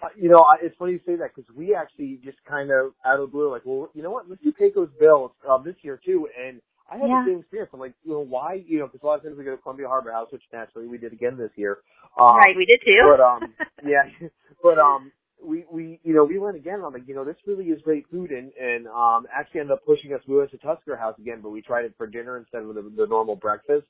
Uh, 0.03 0.09
you 0.17 0.29
know, 0.29 0.41
I- 0.41 0.59
it's 0.63 0.77
funny 0.77 0.93
you 0.93 1.01
say 1.07 1.15
that 1.17 1.31
because 1.35 1.49
we 1.55 1.75
actually 1.75 2.19
just 2.25 2.39
kind 2.45 2.71
of 2.71 2.93
out 3.07 3.21
of 3.21 3.29
the 3.29 3.33
blue, 3.33 3.51
like, 3.51 3.63
well, 3.65 3.91
you 3.95 4.03
know 4.03 4.11
what? 4.11 4.29
Let's 4.29 4.43
do 4.43 4.51
Pecos 4.53 4.89
Bill 4.99 5.35
um, 5.49 5.63
this 5.65 5.77
year 5.83 6.01
too. 6.05 6.29
And 6.39 6.61
I 6.91 6.99
had 6.99 7.09
Yeah. 7.09 7.23
the 7.25 7.31
same 7.31 7.41
experience. 7.41 7.71
I'm 7.73 7.79
like, 7.81 7.95
you 8.03 8.13
know, 8.13 8.21
why? 8.21 8.55
You 8.67 8.81
know, 8.81 8.87
because 8.87 9.01
a 9.03 9.07
lot 9.07 9.19
of 9.19 9.23
times 9.23 9.39
we 9.39 9.45
go 9.45 9.53
to 9.55 9.63
Columbia 9.63 9.87
Harbor 9.87 10.11
House, 10.13 10.29
which 10.33 10.43
naturally 10.53 10.89
we 10.89 10.99
did 10.99 11.13
again 11.13 11.37
this 11.39 11.53
year. 11.57 11.79
Um, 12.19 12.37
right, 12.37 12.57
we 12.57 12.67
did 12.67 12.81
too. 12.85 12.99
But 13.15 13.21
um, 13.23 13.55
yeah, 13.87 14.03
but 14.63 14.79
um, 14.79 15.13
we 15.45 15.65
we 15.71 16.01
you 16.05 16.15
know 16.15 16.25
we 16.25 16.39
went 16.39 16.57
again. 16.57 16.83
I'm 16.85 16.93
like, 16.93 17.09
you 17.09 17.15
know, 17.15 17.25
this 17.25 17.37
really 17.47 17.67
is 17.67 17.81
great 17.83 18.07
food, 18.11 18.31
and 18.31 18.53
and 18.61 18.87
um, 18.89 19.27
actually 19.33 19.61
ended 19.61 19.75
up 19.75 19.85
pushing 19.87 20.13
us. 20.15 20.21
We 20.29 20.37
went 20.37 20.51
to 20.53 20.59
Tusker 20.59 20.97
House 20.97 21.19
again, 21.19 21.41
but 21.43 21.51
we 21.51 21.63
tried 21.63 21.85
it 21.85 21.95
for 21.97 22.07
dinner 22.07 22.39
instead 22.39 22.63
of 22.63 22.75
the, 22.75 22.83
the 22.97 23.07
normal 23.07 23.37
breakfast. 23.37 23.87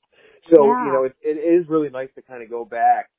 So 0.51 0.77
Yeah. 0.77 0.81
you 0.81 0.93
know, 0.93 1.05
it 1.05 1.15
it 1.23 1.39
is 1.39 1.69
really 1.69 1.91
nice 1.91 2.11
to 2.17 2.23
kind 2.23 2.43
of 2.43 2.51
go 2.51 2.65
back. 2.65 3.11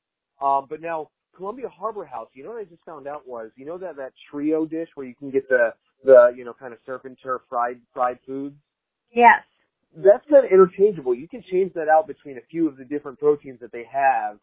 Um, 0.42 0.66
but 0.68 0.80
now 0.80 1.10
Columbia 1.36 1.68
Harbor 1.68 2.04
House, 2.04 2.28
you 2.34 2.44
know 2.44 2.50
what 2.50 2.60
I 2.60 2.64
just 2.64 2.84
found 2.84 3.06
out 3.08 3.26
was, 3.28 3.50
you 3.56 3.66
know 3.66 3.78
that 3.78 3.96
that 3.96 4.12
trio 4.30 4.66
dish 4.66 4.88
where 4.94 5.06
you 5.06 5.14
can 5.14 5.30
get 5.30 5.48
the 5.48 5.74
the 6.04 6.32
you 6.36 6.44
know 6.44 6.54
kind 6.54 6.72
of 6.72 6.78
surf 6.86 7.02
and 7.04 7.16
turf 7.22 7.42
fried 7.48 7.80
fried 7.94 8.18
foods. 8.26 8.56
yes. 9.12 9.42
That's 9.96 10.24
kind 10.28 10.44
of 10.44 10.50
interchangeable. 10.50 11.14
You 11.14 11.28
can 11.28 11.42
change 11.50 11.72
that 11.74 11.88
out 11.88 12.06
between 12.08 12.36
a 12.38 12.42
few 12.50 12.68
of 12.68 12.76
the 12.76 12.84
different 12.84 13.18
proteins 13.18 13.60
that 13.60 13.72
they 13.72 13.84
have. 13.92 14.38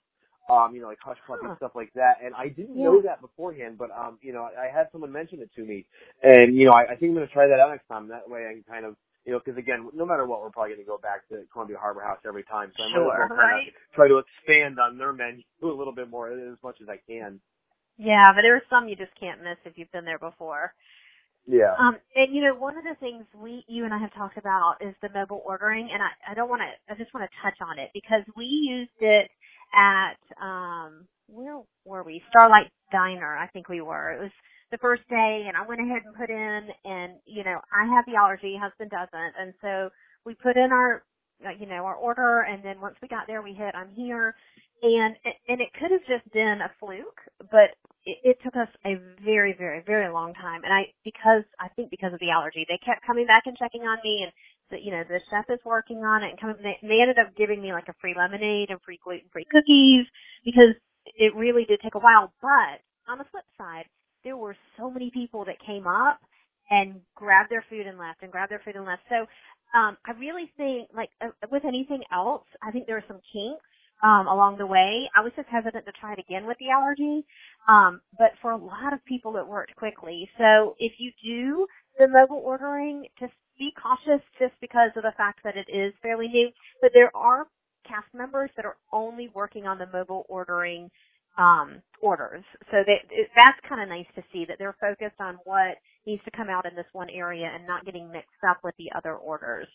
Um, 0.49 0.75
you 0.75 0.81
know, 0.81 0.87
like 0.87 0.97
hush 1.03 1.17
puppy 1.27 1.47
Huh. 1.47 1.55
stuff 1.57 1.71
like 1.75 1.93
that. 1.95 2.17
And 2.23 2.33
I 2.35 2.49
didn't 2.49 2.75
Yeah. 2.75 2.83
know 2.83 3.01
that 3.03 3.21
beforehand, 3.21 3.77
but 3.77 3.91
um, 3.91 4.17
you 4.21 4.33
know, 4.33 4.43
I, 4.43 4.67
had 4.73 4.87
someone 4.91 5.11
mention 5.11 5.39
it 5.39 5.49
to 5.55 5.63
me, 5.63 5.85
and 6.23 6.55
you 6.55 6.65
know, 6.65 6.71
I, 6.73 6.93
I 6.93 6.95
think 6.97 7.11
I'm 7.11 7.13
gonna 7.15 7.27
try 7.27 7.47
that 7.47 7.59
out 7.59 7.69
next 7.71 7.87
time. 7.87 8.07
That 8.09 8.29
way, 8.29 8.47
I 8.49 8.53
can 8.53 8.63
kind 8.63 8.85
of 8.85 8.95
you 9.25 9.33
know, 9.33 9.39
because 9.43 9.57
again, 9.57 9.89
no 9.93 10.05
matter 10.05 10.25
what, 10.25 10.41
we're 10.41 10.49
probably 10.49 10.71
going 10.71 10.83
to 10.85 10.89
go 10.89 10.97
back 10.97 11.27
to 11.29 11.43
Columbia 11.53 11.77
Harbor 11.79 12.01
House 12.01 12.19
every 12.27 12.43
time. 12.43 12.71
So 12.75 12.83
I 12.83 12.89
Sure, 12.91 13.03
might 13.03 13.13
as 13.13 13.17
well 13.17 13.29
kind 13.29 13.53
right? 13.53 13.73
try 13.93 14.07
to 14.07 14.17
expand 14.17 14.79
on 14.79 14.97
their 14.97 15.13
menu 15.13 15.43
a 15.63 15.67
little 15.67 15.93
bit 15.93 16.09
more 16.09 16.31
as 16.31 16.57
much 16.63 16.77
as 16.81 16.89
I 16.89 16.97
can. 17.07 17.39
Yeah, 17.97 18.33
but 18.33 18.41
there 18.41 18.55
are 18.55 18.63
some 18.69 18.87
you 18.87 18.95
just 18.95 19.13
can't 19.19 19.43
miss 19.43 19.57
if 19.65 19.77
you've 19.77 19.91
been 19.91 20.05
there 20.05 20.19
before. 20.19 20.73
Yeah. 21.47 21.75
Um, 21.79 21.97
and 22.15 22.35
you 22.35 22.41
know, 22.43 22.55
one 22.55 22.77
of 22.77 22.83
the 22.83 22.95
things 22.99 23.25
we, 23.35 23.63
you 23.67 23.85
and 23.85 23.93
I 23.93 23.99
have 23.99 24.13
talked 24.13 24.37
about 24.37 24.77
is 24.81 24.95
the 25.01 25.09
mobile 25.13 25.41
ordering, 25.45 25.89
and 25.93 26.01
I, 26.01 26.31
I 26.31 26.33
don't 26.35 26.49
want 26.49 26.61
to, 26.61 26.93
I 26.93 26.97
just 26.97 27.13
want 27.13 27.29
to 27.29 27.37
touch 27.43 27.57
on 27.61 27.79
it 27.79 27.91
because 27.93 28.23
we 28.35 28.45
used 28.45 28.97
it 28.99 29.29
at, 29.73 30.19
um, 30.41 31.07
where 31.27 31.61
were 31.85 32.03
we? 32.03 32.21
Starlight 32.29 32.71
Diner, 32.91 33.37
I 33.37 33.47
think 33.47 33.69
we 33.69 33.81
were. 33.81 34.11
It 34.13 34.21
was 34.21 34.31
the 34.71 34.77
first 34.79 35.03
day, 35.09 35.45
and 35.47 35.55
I 35.57 35.67
went 35.67 35.81
ahead 35.81 36.03
and 36.05 36.15
put 36.15 36.29
in, 36.29 36.69
and 36.85 37.13
you 37.25 37.43
know, 37.43 37.59
I 37.71 37.85
have 37.95 38.05
the 38.05 38.15
allergy, 38.15 38.57
husband 38.61 38.91
doesn't, 38.91 39.33
and 39.39 39.53
so 39.61 39.89
we 40.25 40.35
put 40.35 40.57
in 40.57 40.71
our, 40.71 41.03
uh, 41.45 41.51
you 41.59 41.65
know, 41.67 41.85
our 41.85 41.95
order, 41.95 42.41
and 42.41 42.63
then 42.63 42.81
once 42.81 42.95
we 43.01 43.07
got 43.07 43.27
there, 43.27 43.41
we 43.41 43.53
hit, 43.53 43.75
I'm 43.75 43.91
here, 43.95 44.35
and 44.83 45.15
and 45.47 45.61
it 45.61 45.69
could 45.79 45.91
have 45.91 46.05
just 46.07 46.31
been 46.33 46.59
a 46.63 46.71
fluke, 46.79 47.21
but 47.51 47.75
it, 48.05 48.17
it 48.23 48.37
took 48.43 48.55
us 48.55 48.69
a 48.85 48.95
very, 49.23 49.53
very, 49.57 49.81
very 49.85 50.11
long 50.11 50.33
time. 50.33 50.63
And 50.63 50.73
I, 50.73 50.91
because, 51.03 51.43
I 51.59 51.67
think 51.75 51.91
because 51.91 52.13
of 52.13 52.19
the 52.19 52.31
allergy, 52.31 52.65
they 52.67 52.79
kept 52.85 53.05
coming 53.05 53.27
back 53.27 53.43
and 53.45 53.57
checking 53.57 53.81
on 53.83 53.97
me 54.03 54.23
and, 54.23 54.31
the, 54.71 54.77
you 54.81 54.91
know, 54.91 55.03
the 55.07 55.19
chef 55.29 55.45
is 55.49 55.59
working 55.65 55.99
on 55.99 56.23
it 56.23 56.31
and 56.31 56.39
coming, 56.39 56.55
they, 56.63 56.77
they 56.81 57.01
ended 57.01 57.19
up 57.19 57.35
giving 57.35 57.61
me 57.61 57.73
like 57.73 57.87
a 57.89 57.95
free 58.01 58.15
lemonade 58.17 58.69
and 58.69 58.79
free 58.81 58.99
gluten-free 59.03 59.45
cookies 59.51 60.05
because 60.43 60.73
it 61.05 61.35
really 61.35 61.65
did 61.65 61.79
take 61.83 61.95
a 61.95 61.99
while. 61.99 62.33
But 62.41 62.81
on 63.11 63.17
the 63.17 63.25
flip 63.31 63.45
side, 63.57 63.85
there 64.23 64.37
were 64.37 64.55
so 64.77 64.89
many 64.89 65.11
people 65.11 65.45
that 65.45 65.55
came 65.65 65.87
up 65.87 66.19
and 66.69 67.01
grabbed 67.15 67.51
their 67.51 67.65
food 67.69 67.87
and 67.87 67.97
left 67.99 68.23
and 68.23 68.31
grabbed 68.31 68.51
their 68.51 68.61
food 68.63 68.75
and 68.75 68.85
left. 68.85 69.03
So, 69.09 69.25
um, 69.77 69.97
I 70.05 70.11
really 70.19 70.51
think, 70.57 70.89
like, 70.95 71.09
uh, 71.21 71.29
with 71.51 71.63
anything 71.65 72.03
else, 72.11 72.45
I 72.61 72.71
think 72.71 72.87
there 72.87 72.97
are 72.97 73.03
some 73.07 73.21
kinks 73.31 73.63
um, 74.03 74.27
along 74.27 74.57
the 74.57 74.65
way. 74.65 75.09
I 75.15 75.21
was 75.21 75.31
just 75.35 75.47
hesitant 75.49 75.85
to 75.85 75.91
try 75.99 76.13
it 76.13 76.19
again 76.19 76.45
with 76.45 76.57
the 76.59 76.69
allergy. 76.69 77.25
Um, 77.67 78.01
but 78.17 78.31
for 78.41 78.51
a 78.51 78.57
lot 78.57 78.93
of 78.93 79.03
people, 79.05 79.37
it 79.37 79.47
worked 79.47 79.75
quickly. 79.75 80.29
So 80.37 80.75
if 80.79 80.93
you 80.97 81.11
do 81.23 81.67
the 81.99 82.07
mobile 82.07 82.41
ordering, 82.43 83.05
just 83.19 83.33
be 83.57 83.71
cautious 83.81 84.23
just 84.39 84.53
because 84.61 84.91
of 84.95 85.03
the 85.03 85.13
fact 85.17 85.39
that 85.43 85.55
it 85.57 85.67
is 85.71 85.93
fairly 86.01 86.27
new. 86.27 86.49
But 86.81 86.91
there 86.93 87.15
are 87.15 87.47
cast 87.87 88.07
members 88.13 88.49
that 88.55 88.65
are 88.65 88.77
only 88.91 89.29
working 89.33 89.65
on 89.65 89.77
the 89.77 89.87
mobile 89.91 90.25
ordering 90.29 90.89
um, 91.37 91.81
orders. 92.01 92.43
So 92.71 92.77
that, 92.85 93.01
it, 93.09 93.29
that's 93.35 93.59
kind 93.67 93.81
of 93.81 93.89
nice 93.89 94.07
to 94.15 94.23
see 94.33 94.45
that 94.47 94.57
they're 94.59 94.75
focused 94.81 95.19
on 95.19 95.37
what 95.45 95.77
needs 96.05 96.23
to 96.25 96.31
come 96.31 96.49
out 96.49 96.65
in 96.65 96.75
this 96.75 96.85
one 96.93 97.09
area 97.09 97.49
and 97.53 97.65
not 97.67 97.85
getting 97.85 98.11
mixed 98.11 98.43
up 98.47 98.59
with 98.63 98.75
the 98.77 98.91
other 98.95 99.15
orders. 99.15 99.67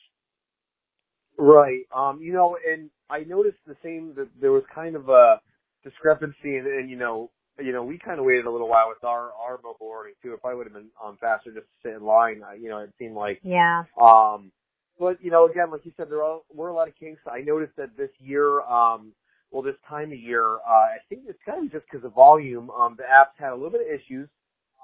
Right. 1.39 1.83
Um, 1.95 2.21
you 2.21 2.33
know, 2.33 2.57
and 2.71 2.91
I 3.11 3.21
noticed 3.21 3.59
the 3.67 3.77
same 3.83 4.15
that 4.17 4.29
there 4.41 4.53
was 4.53 4.65
kind 4.75 4.97
of 4.97 5.09
a 5.09 5.41
discrepancy 5.85 6.57
and, 6.57 6.67
and 6.67 6.91
you 6.91 6.97
know, 6.97 7.31
you 7.61 7.73
know, 7.73 7.85
we 7.85 7.99
kind 7.99 8.19
of 8.19 8.27
waited 8.27 8.47
a 8.47 8.51
little 8.51 8.69
while 8.69 8.89
with 8.89 9.03
our 9.05 9.33
our 9.33 9.59
mobile 9.63 9.87
ordering 9.87 10.15
too. 10.23 10.33
It 10.35 10.41
probably 10.41 10.59
would 10.59 10.67
have 10.67 10.75
been 10.75 10.91
um 11.05 11.17
faster 11.21 11.53
just 11.53 11.67
to 11.67 11.89
sit 11.89 11.95
in 11.97 12.05
line. 12.05 12.43
I, 12.45 12.55
you 12.55 12.69
know, 12.69 12.79
it 12.79 12.93
seemed 12.99 13.15
like 13.17 13.41
Yeah. 13.45 13.85
um 14.01 14.53
but 14.99 15.23
you 15.23 15.31
know, 15.31 15.47
again, 15.47 15.71
like 15.71 15.85
you 15.85 15.93
said, 15.97 16.11
there 16.11 16.23
are, 16.23 16.41
were 16.55 16.69
a 16.69 16.75
lot 16.75 16.89
of 16.89 16.95
kinks. 16.99 17.21
I 17.31 17.41
noticed 17.41 17.77
that 17.77 17.97
this 17.97 18.11
year, 18.19 18.63
um, 18.63 19.13
well, 19.51 19.63
this 19.63 19.77
time 19.89 20.13
of 20.13 20.19
year, 20.19 20.45
uh, 20.67 20.71
I 20.71 20.99
think 21.09 21.23
it's 21.29 21.39
kind 21.45 21.67
of 21.67 21.73
just 21.73 21.85
because 21.91 22.05
of 22.05 22.15
volume. 22.15 22.71
Um, 22.71 22.97
the 22.97 23.05
apps 23.05 23.37
had 23.39 23.51
a 23.53 23.55
little 23.55 23.71
bit 23.71 23.83
of 23.83 23.89
issues. 23.89 24.29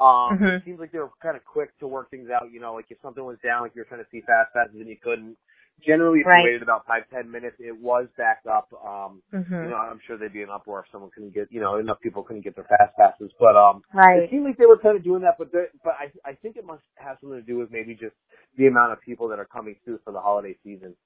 Um, 0.01 0.39
Mhm. 0.39 0.57
it 0.59 0.65
seems 0.65 0.81
like 0.81 0.93
they 0.93 0.99
were 0.99 1.11
kind 1.23 1.37
of 1.37 1.45
quick 1.45 1.77
to 1.79 1.87
work 1.89 2.11
things 2.11 2.29
out. 2.31 2.51
You 2.53 2.61
know, 2.61 2.75
like 2.75 2.91
if 2.91 3.01
something 3.03 3.25
was 3.25 3.39
down, 3.45 3.63
like 3.63 3.75
you 3.75 3.81
were 3.81 3.87
trying 3.87 4.05
to 4.05 4.11
see 4.11 4.21
fast 4.23 4.53
passes 4.53 4.77
and 4.77 4.89
you 4.89 4.97
couldn't. 4.99 5.39
Generally, 5.85 6.21
if 6.21 6.27
Right. 6.27 6.39
you 6.41 6.45
waited 6.45 6.63
about 6.63 6.87
five 6.87 7.03
ten 7.11 7.31
minutes, 7.31 7.57
it 7.59 7.77
was 7.77 8.07
back 8.17 8.41
up. 8.51 8.73
Um, 8.85 9.23
Mhm. 9.33 9.63
you 9.65 9.69
know, 9.71 9.77
I'm 9.77 9.99
sure 10.07 10.17
they'd 10.17 10.33
be 10.33 10.43
an 10.43 10.51
uproar 10.51 10.81
if 10.81 10.87
someone 10.93 11.11
couldn't 11.11 11.35
get, 11.35 11.51
you 11.51 11.61
know, 11.61 11.77
enough 11.77 12.01
people 12.01 12.23
couldn't 12.23 12.43
get 12.43 12.55
their 12.55 12.65
fast 12.65 12.97
passes. 12.97 13.33
But 13.39 13.57
um, 13.57 13.83
it 13.95 13.97
Right. 13.97 14.31
seemed 14.31 14.45
like 14.45 14.57
they 14.57 14.67
were 14.67 14.79
kind 14.79 14.97
of 14.97 15.03
doing 15.05 15.23
that, 15.23 15.37
but 15.39 15.51
but 15.53 15.95
I 15.99 16.11
I 16.25 16.35
think 16.35 16.57
it 16.57 16.65
must 16.65 16.83
have 16.97 17.19
something 17.21 17.39
to 17.39 17.47
do 17.47 17.59
with 17.59 17.71
maybe 17.71 17.95
just 17.95 18.15
the 18.57 18.67
amount 18.67 18.93
of 18.93 19.01
people 19.01 19.29
that 19.29 19.39
are 19.39 19.45
coming 19.47 19.77
through 19.85 19.99
for 20.05 20.13
the 20.13 20.21
holiday 20.21 20.57
season. 20.63 20.97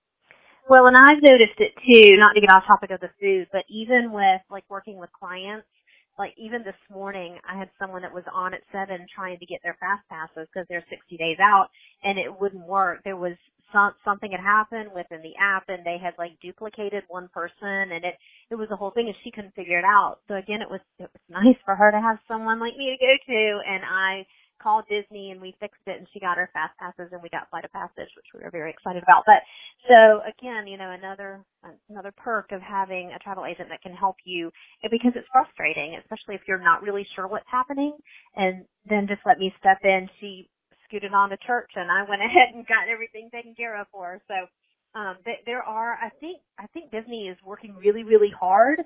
Well, 0.68 0.87
and 0.87 0.96
I've 0.96 1.22
noticed 1.22 1.59
it 1.61 1.72
too, 1.87 2.16
not 2.16 2.35
to 2.35 2.40
get 2.40 2.50
off 2.50 2.66
topic 2.66 2.90
of 2.90 3.00
the 3.00 3.11
food, 3.20 3.48
but 3.53 3.64
even 3.68 4.11
with 4.12 4.40
like 4.50 4.64
working 4.68 4.98
with 4.98 5.11
clients, 5.12 5.66
like 6.18 6.35
even 6.38 6.62
this 6.64 6.79
morning 6.90 7.38
I 7.48 7.59
had 7.59 7.70
someone 7.79 8.02
that 8.02 8.14
was 8.14 8.24
on 8.33 8.55
at 8.55 8.62
seven 8.72 9.07
trying 9.14 9.38
to 9.38 9.46
get 9.46 9.61
their 9.62 9.76
fast 9.81 10.05
passes 10.09 10.48
because 10.52 10.66
they're 10.68 10.85
60 10.90 11.16
days 11.16 11.38
out 11.40 11.68
and 12.05 12.18
it 12.18 12.31
wouldn't 12.31 12.66
work. 12.66 13.00
There 13.05 13.16
was 13.16 13.37
some, 13.72 13.92
something 14.05 14.31
had 14.33 14.40
happened 14.40 14.90
within 14.94 15.22
the 15.22 15.35
app 15.40 15.64
and 15.68 15.85
they 15.85 15.98
had 16.02 16.14
like 16.18 16.38
duplicated 16.42 17.05
one 17.09 17.29
person 17.35 17.92
and 17.92 18.05
it, 18.05 18.14
it 18.50 18.57
was 18.57 18.68
a 18.72 18.76
whole 18.76 18.92
thing 18.92 19.07
and 19.09 19.16
she 19.24 19.31
couldn't 19.33 19.55
figure 19.57 19.79
it 19.79 19.85
out. 19.87 20.18
So 20.29 20.35
again, 20.37 20.62
it 20.62 20.70
was, 20.70 20.81
it 20.98 21.11
was 21.12 21.24
nice 21.31 21.59
for 21.64 21.76
her 21.76 21.90
to 21.92 22.00
have 22.00 22.18
someone 22.29 22.61
like 22.61 22.76
me 22.76 22.94
to 22.94 23.00
go 23.00 23.12
to 23.33 23.40
and 23.68 23.83
I 23.85 24.26
called 24.62 24.85
Disney 24.88 25.33
and 25.33 25.40
we 25.40 25.57
fixed 25.61 25.83
it 25.87 25.98
and 25.98 26.07
she 26.12 26.20
got 26.20 26.38
her 26.38 26.50
fast 26.52 26.76
passes 26.79 27.12
and 27.12 27.22
we 27.22 27.29
got 27.31 27.50
flight 27.50 27.64
of 27.64 27.72
passage, 27.72 28.11
which 28.16 28.31
we 28.35 28.42
were 28.44 28.50
very 28.50 28.70
excited 28.70 29.02
about. 29.02 29.24
But 29.26 29.42
so 29.88 30.20
again, 30.27 30.66
you 30.66 30.79
know, 30.79 30.90
another 30.92 31.44
another 31.90 32.12
perk 32.16 32.53
of 32.53 32.62
having 32.62 33.12
a 33.14 33.18
travel 33.20 33.44
agent 33.46 33.68
that 33.70 33.83
can 33.83 33.94
help 33.94 34.16
you 34.25 34.51
because 34.90 35.12
it's 35.16 35.29
frustrating, 35.33 35.96
especially 36.01 36.35
if 36.37 36.42
you're 36.49 36.62
not 36.62 36.83
really 36.83 37.07
sure 37.16 37.29
what's 37.29 37.49
happening. 37.51 37.96
And 38.37 38.64
then 38.88 39.07
just 39.09 39.22
let 39.27 39.38
me 39.38 39.53
step 39.61 39.79
in. 39.85 40.09
She 40.20 40.49
scooted 40.88 41.12
on 41.14 41.31
to 41.31 41.37
church 41.46 41.70
and 41.77 41.90
I 41.90 42.05
went 42.09 42.22
ahead 42.27 42.55
and 42.55 42.66
got 42.66 42.88
everything 42.90 43.31
taken 43.33 43.55
care 43.55 43.81
of 43.81 43.87
for 43.92 44.07
her. 44.07 44.22
So 44.29 45.01
um 45.01 45.16
th- 45.25 45.44
there 45.46 45.62
are 45.62 45.94
I 46.03 46.11
think 46.20 46.40
I 46.59 46.66
think 46.68 46.90
Disney 46.92 47.29
is 47.29 47.38
working 47.44 47.75
really 47.77 48.05
really 48.05 48.33
hard 48.38 48.81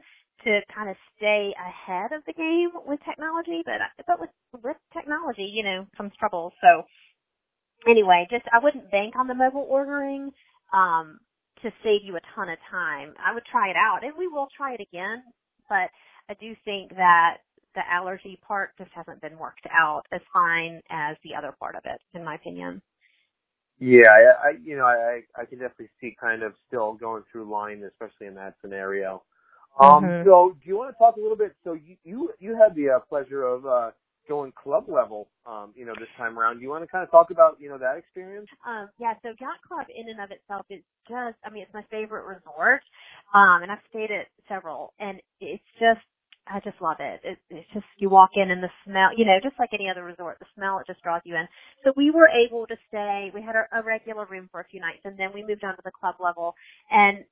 to 0.45 0.61
kind 0.75 0.91
of 0.91 0.97
stay 1.17 1.55
ahead 1.61 2.13
of 2.13 2.25
the 2.27 2.33
game 2.35 2.71
with 2.87 3.01
technology, 3.09 3.63
but 3.65 3.77
but 4.07 4.21
with 4.21 4.31
with 4.63 4.77
technology, 4.93 5.45
you 5.53 5.65
know, 5.65 5.87
comes 5.97 6.13
trouble. 6.19 6.53
So 6.63 6.85
anyway, 7.89 8.27
just 8.31 8.45
I 8.53 8.59
wouldn't 8.63 8.91
bank 8.91 9.15
on 9.17 9.27
the 9.29 9.35
mobile 9.35 9.67
ordering 9.69 10.31
um 10.73 11.19
to 11.63 11.71
save 11.85 12.03
you 12.05 12.17
a 12.17 12.21
ton 12.35 12.49
of 12.49 12.59
time. 12.71 13.15
I 13.25 13.35
would 13.35 13.45
try 13.51 13.69
it 13.71 13.77
out 13.77 14.05
and 14.05 14.13
we 14.19 14.29
will 14.29 14.49
try 14.57 14.75
it 14.75 14.81
again, 14.81 15.23
but 15.69 15.91
I 16.29 16.35
do 16.41 16.55
think 16.65 16.91
that 16.97 17.39
the 17.75 17.83
allergy 17.91 18.39
part 18.47 18.71
just 18.79 18.91
hasn't 18.95 19.21
been 19.21 19.39
worked 19.39 19.67
out 19.71 20.03
as 20.13 20.21
fine 20.33 20.81
as 20.91 21.17
the 21.25 21.35
other 21.37 21.53
part 21.59 21.77
of 21.77 21.83
it, 21.85 22.01
in 22.15 22.25
my 22.25 22.37
opinion. 22.37 22.83
Yeah, 23.81 24.03
I, 24.11 24.49
I 24.49 24.51
you 24.63 24.77
know, 24.77 24.85
I 24.87 25.23
I 25.37 25.45
can 25.47 25.59
definitely 25.59 25.91
see 26.01 26.17
kind 26.21 26.43
of 26.43 26.55
still 26.69 26.95
going 26.95 27.25
through 27.33 27.51
line, 27.51 27.83
especially 27.85 28.27
in 28.29 28.35
that 28.37 28.55
scenario. 28.63 29.23
Um, 29.81 30.13
Mhm. 30.13 30.25
so 30.25 30.57
do 30.63 30.69
you 30.69 30.77
want 30.77 30.95
to 30.95 30.99
talk 30.99 31.17
a 31.17 31.21
little 31.21 31.37
bit? 31.37 31.55
So 31.65 31.75
you 31.75 31.97
you 32.05 32.33
you 32.39 32.57
had 32.57 32.75
the 32.77 32.91
uh, 32.91 33.01
pleasure 33.09 33.45
of 33.45 33.67
uh 33.67 33.91
going 34.31 34.53
club 34.55 34.87
level, 34.89 35.29
um, 35.45 35.75
you 35.75 35.85
know, 35.85 35.95
this 35.99 36.09
time 36.17 36.39
around. 36.39 36.63
You 36.63 36.71
want 36.71 36.85
to 36.85 36.89
kind 36.89 37.03
of 37.03 37.11
talk 37.11 37.33
about 37.33 37.59
you 37.61 37.69
know 37.69 37.79
that 37.79 37.99
experience? 37.99 38.49
Um, 38.67 38.89
yeah, 38.99 39.15
so 39.23 39.31
Yacht 39.41 39.61
Club 39.67 39.87
in 39.91 40.09
and 40.09 40.21
of 40.21 40.31
itself 40.31 40.67
is 40.71 40.83
just, 41.09 41.37
I 41.45 41.51
mean, 41.51 41.65
it's 41.65 41.75
my 41.75 41.85
favorite 41.91 42.27
resort. 42.27 42.83
Um, 43.35 43.63
and 43.63 43.73
I've 43.73 43.85
stayed 43.91 44.11
at 44.11 44.29
several 44.49 44.93
and 45.01 45.21
it's 45.41 45.65
just, 45.79 46.05
I 46.47 46.61
just 46.61 46.81
love 46.81 46.99
it. 47.01 47.21
it. 47.25 47.39
It's 47.51 47.69
just, 47.73 47.87
you 47.99 48.11
walk 48.11 48.31
in 48.37 48.51
and 48.51 48.63
the 48.63 48.71
smell, 48.85 49.11
you 49.17 49.25
know, 49.25 49.39
just 49.43 49.59
like 49.59 49.71
any 49.73 49.89
other 49.89 50.05
resort, 50.05 50.39
the 50.41 50.47
smell, 50.55 50.79
it 50.79 50.87
just 50.87 51.03
draws 51.03 51.23
you 51.25 51.37
in. 51.37 51.47
So 51.85 51.93
we 51.97 52.11
were 52.11 52.29
able 52.29 52.67
to 52.67 52.77
stay, 52.89 53.31
we 53.35 53.43
had 53.43 53.57
a, 53.57 53.65
a 53.81 53.83
regular 53.83 54.27
room 54.27 54.49
for 54.51 54.61
a 54.61 54.69
few 54.69 54.81
nights 54.81 55.03
and 55.05 55.19
then 55.19 55.31
we 55.35 55.45
moved 55.47 55.65
on 55.65 55.77
to 55.77 55.83
the 55.85 55.93
club 55.93 56.17
level 56.21 56.55
and 56.91 57.25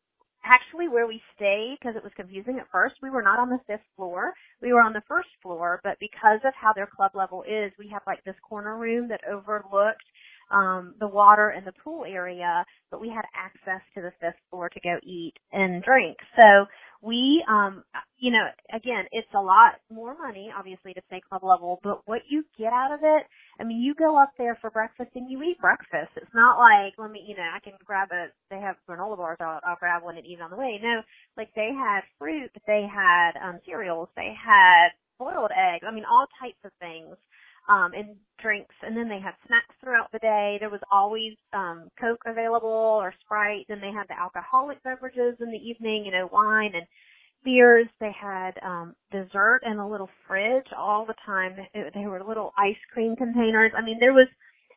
actually 0.49 0.89
where 0.89 1.07
we 1.07 1.21
stayed, 1.37 1.77
because 1.81 1.97
it 1.97 2.05
was 2.05 2.13
confusing 2.17 2.59
at 2.59 2.71
first, 2.73 2.97
we 3.03 3.11
were 3.11 3.23
not 3.23 3.39
on 3.39 3.51
the 3.51 3.61
fifth 3.67 3.87
floor. 3.97 4.35
We 4.63 4.73
were 4.73 4.83
on 4.83 4.95
the 4.95 5.03
first 5.09 5.29
floor, 5.43 5.81
but 5.85 5.99
because 6.01 6.41
of 6.45 6.55
how 6.61 6.73
their 6.75 6.89
club 6.89 7.13
level 7.15 7.45
is, 7.45 7.73
we 7.79 7.89
have 7.93 8.03
like 8.07 8.25
this 8.25 8.37
corner 8.49 8.79
room 8.79 9.09
that 9.09 9.21
overlooked 9.31 10.05
um 10.51 10.95
the 11.01 11.09
water 11.09 11.51
and 11.51 11.67
the 11.67 11.73
pool 11.85 12.05
area, 12.07 12.65
but 12.91 13.01
we 13.01 13.09
had 13.09 13.25
access 13.37 13.83
to 13.95 14.01
the 14.03 14.13
fifth 14.21 14.41
floor 14.51 14.69
to 14.71 14.81
go 14.81 14.97
eat 15.05 15.35
and 15.53 15.83
drink. 15.83 16.17
So 16.37 16.67
we 17.01 17.45
um 17.49 17.85
you 18.19 18.33
know, 18.33 18.47
again, 18.75 19.05
it's 19.13 19.29
a 19.35 19.41
lot 19.41 19.79
more 19.93 20.17
money 20.19 20.51
obviously 20.57 20.93
to 20.95 21.03
stay 21.07 21.21
club 21.29 21.45
level, 21.45 21.79
but 21.85 22.01
what 22.07 22.23
you 22.29 22.45
get 22.59 22.73
out 22.73 22.93
of 22.93 23.01
it, 23.03 23.23
I 23.61 23.65
mean, 23.65 23.81
you 23.81 23.95
go 23.95 24.21
up 24.21 24.33
there 24.39 24.59
for 24.61 24.71
breakfast 24.71 25.11
and 25.15 25.31
you 25.31 25.41
eat 25.43 25.61
breakfast. 25.61 26.11
It's 26.17 26.35
not 26.35 26.59
like 26.59 26.95
let 26.99 27.11
me, 27.11 27.25
you 27.27 27.37
know, 27.37 27.49
I 27.55 27.61
can 27.61 27.75
grab 27.85 28.09
a 28.13 28.27
they 28.51 28.61
have 28.61 28.77
granola 28.89 29.17
bars, 29.17 29.39
I'll, 29.41 29.61
I'll 29.65 29.77
grab 29.79 30.03
one 30.03 30.17
and 30.17 30.27
eat 30.27 30.41
on 30.41 30.51
the 30.51 30.57
way. 30.57 30.81
No, 30.83 31.03
like 31.37 31.51
they 31.55 31.71
had 31.75 32.01
fruit, 32.19 32.51
they 32.67 32.87
had 32.93 33.33
um 33.43 33.61
cereals, 33.67 34.09
they 34.17 34.33
had 34.35 34.89
boiled 35.19 35.51
eggs. 35.53 35.85
I 35.87 35.93
mean, 35.93 36.05
all 36.11 36.27
types 36.41 36.59
of 36.65 36.73
things 36.81 37.17
um, 37.69 37.93
and 37.95 38.17
drinks. 38.41 38.75
And 38.83 38.97
then 38.97 39.09
they 39.09 39.21
had 39.21 39.35
snacks 39.47 39.75
throughout 39.81 40.11
the 40.13 40.19
day. 40.19 40.57
There 40.61 40.71
was 40.71 40.81
always 40.91 41.35
um, 41.53 41.89
Coke 42.01 42.23
available 42.27 42.69
or 42.69 43.15
Sprite. 43.25 43.67
Then 43.69 43.81
they 43.81 43.93
had 43.93 44.09
the 44.09 44.19
alcoholic 44.19 44.83
beverages 44.83 45.37
in 45.41 45.51
the 45.51 45.59
evening, 45.59 46.05
you 46.05 46.13
know, 46.13 46.29
wine 46.33 46.73
and 46.75 46.87
beers. 47.45 47.87
They 48.01 48.13
had 48.19 48.53
um, 48.63 48.95
dessert 49.13 49.61
and 49.65 49.81
a 49.81 49.87
little 49.87 50.11
fridge 50.27 50.67
all 50.77 51.07
the 51.07 51.15
time. 51.27 51.57
They, 51.75 51.83
they 51.95 52.07
were 52.07 52.23
little 52.25 52.53
ice 52.59 52.81
cream 52.93 53.17
containers. 53.17 53.73
I 53.77 53.83
mean, 53.83 53.99
there 54.01 54.13
was 54.15 54.29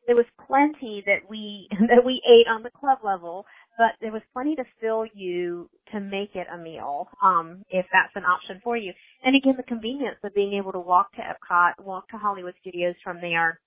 there 0.08 0.16
was 0.16 0.26
plenty 0.48 1.04
that 1.06 1.30
we 1.30 1.68
that 1.90 2.04
we 2.06 2.22
ate 2.28 2.48
on 2.50 2.64
the 2.64 2.72
club 2.72 3.00
level, 3.04 3.46
but 3.82 3.98
there 4.00 4.12
was 4.12 4.22
plenty 4.32 4.56
to 4.56 4.64
fill 4.80 5.08
you 5.16 5.68
to 5.92 6.00
make 6.00 6.36
it 6.36 6.46
a 6.54 6.58
meal, 6.58 7.08
um, 7.24 7.64
if 7.72 7.84
that's 7.92 8.14
an 8.16 8.26
option 8.26 8.62
for 8.64 8.78
you. 8.78 8.94
And 9.26 9.36
again, 9.36 9.56
the 9.58 9.64
convenience 9.64 10.18
of 10.24 10.36
being 10.36 10.54
able 10.54 10.72
to 10.74 10.80
walk 10.80 11.12
to 11.14 11.22
Epcot, 11.22 11.84
walk 11.84 12.08
to 12.10 12.18
Hollywood 12.18 12.54
Studios 12.62 12.94
from 13.04 13.20
there, 13.22 13.60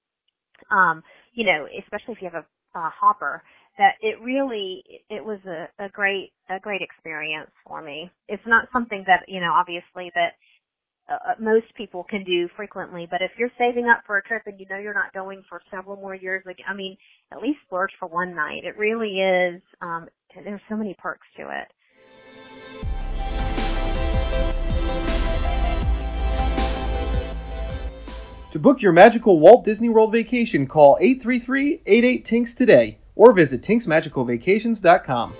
um, 0.70 1.03
you 1.33 1.44
know, 1.44 1.66
especially 1.83 2.14
if 2.14 2.22
you 2.22 2.31
have 2.33 2.44
a, 2.44 2.79
a 2.79 2.92
hopper, 2.94 3.42
that 3.79 3.94
it 4.03 4.20
really 4.22 4.85
it 5.11 5.24
was 5.24 5.40
a, 5.46 5.66
a 5.85 5.88
great 5.88 6.33
a 6.48 6.61
great 6.61 6.81
experience 6.81 7.50
for 7.66 7.83
me. 7.83 8.09
It's 8.29 8.46
not 8.46 8.68
something 8.72 9.03
that 9.09 9.24
you 9.27 9.40
know 9.40 9.53
obviously 9.53 10.12
that 10.14 10.35
uh, 11.09 11.14
uh, 11.14 11.35
most 11.38 11.67
people 11.77 12.05
can 12.09 12.25
do 12.25 12.49
frequently, 12.57 13.07
but 13.11 13.21
if 13.21 13.31
you're 13.38 13.51
saving 13.59 13.87
up 13.87 14.03
for 14.07 14.17
a 14.17 14.23
trip 14.23 14.43
and 14.47 14.59
you 14.59 14.67
know 14.71 14.79
you're 14.79 14.95
not 14.95 15.12
going 15.12 15.43
for 15.49 15.61
several 15.71 15.97
more 15.97 16.14
years, 16.14 16.43
like 16.47 16.59
I 16.67 16.75
mean, 16.75 16.97
at 17.31 17.43
least 17.43 17.59
splurge 17.67 17.90
for 17.99 18.09
one 18.09 18.35
night. 18.35 18.64
It 18.64 18.79
really 18.79 19.21
is. 19.21 19.61
Um, 19.83 20.09
there's 20.43 20.61
so 20.69 20.77
many 20.77 20.95
perks 20.99 21.27
to 21.37 21.51
it. 21.51 21.69
To 28.53 28.59
book 28.61 28.81
your 28.81 28.93
magical 28.93 29.40
Walt 29.40 29.64
Disney 29.64 29.88
World 29.88 30.12
vacation, 30.12 30.69
call 30.69 30.97
833-88-TINKS 31.03 32.57
today 32.57 32.99
or 33.17 33.33
visit 33.33 33.62
tinksmagicalvacations.com. 33.62 35.35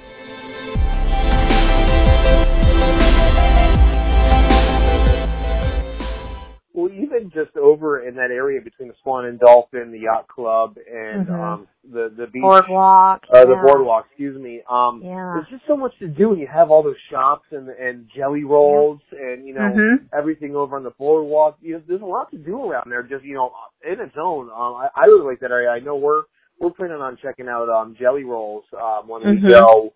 Well, 6.75 6.91
even 6.93 7.31
just 7.31 7.57
over 7.57 8.07
in 8.07 8.17
that 8.17 8.33
area 8.33 8.61
between 8.61 8.89
the 8.89 8.95
Swan 9.03 9.27
and 9.27 9.39
Dolphin, 9.39 9.93
the 9.93 10.01
yacht 10.01 10.27
club, 10.29 10.77
and 10.93 11.29
Mhm. 11.29 11.43
um 11.43 11.69
the 11.85 12.13
the 12.17 12.27
beach 12.27 12.43
Boardwalk. 12.43 13.23
uh, 13.33 13.45
the 13.47 13.55
boardwalk, 13.63 14.07
excuse 14.11 14.37
me. 14.41 14.61
Um 14.69 15.01
Yeah. 15.05 15.35
there's 15.35 15.47
just 15.49 15.67
so 15.69 15.77
much 15.77 15.97
to 16.01 16.09
do 16.09 16.33
and 16.33 16.41
you 16.41 16.49
have 16.49 16.71
all 16.73 16.83
those 16.83 16.99
shops 17.11 17.47
and 17.53 17.69
and 17.69 18.09
jelly 18.17 18.43
rolls 18.43 19.01
and 19.13 19.47
you 19.47 19.55
know 19.55 19.71
Mhm. 19.71 20.09
everything 20.13 20.57
over 20.57 20.77
on 20.77 20.83
the 20.83 20.91
boardwalk. 20.91 21.59
You 21.61 21.75
know, 21.75 21.83
there's 21.87 22.03
a 22.03 22.05
lot 22.07 22.31
to 22.33 22.39
do 22.39 22.65
around 22.71 22.91
there 22.91 23.05
just, 23.05 23.25
you 23.25 23.35
know, 23.35 23.53
in 23.87 24.01
its 24.01 24.17
own. 24.17 24.51
Um 24.51 24.75
I, 24.75 24.89
I 24.97 25.05
really 25.05 25.27
like 25.27 25.41
that 25.41 25.53
area. 25.53 25.71
I 25.71 25.79
know 25.79 25.95
we're 25.95 26.25
we're 26.59 26.71
planning 26.71 26.97
on 27.01 27.17
checking 27.23 27.49
out 27.49 27.69
um 27.69 27.95
jelly 28.01 28.25
rolls 28.25 28.65
um 28.75 29.07
when 29.07 29.23
we 29.23 29.39
Mhm. 29.39 29.49
go 29.49 29.93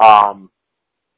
um 0.00 0.50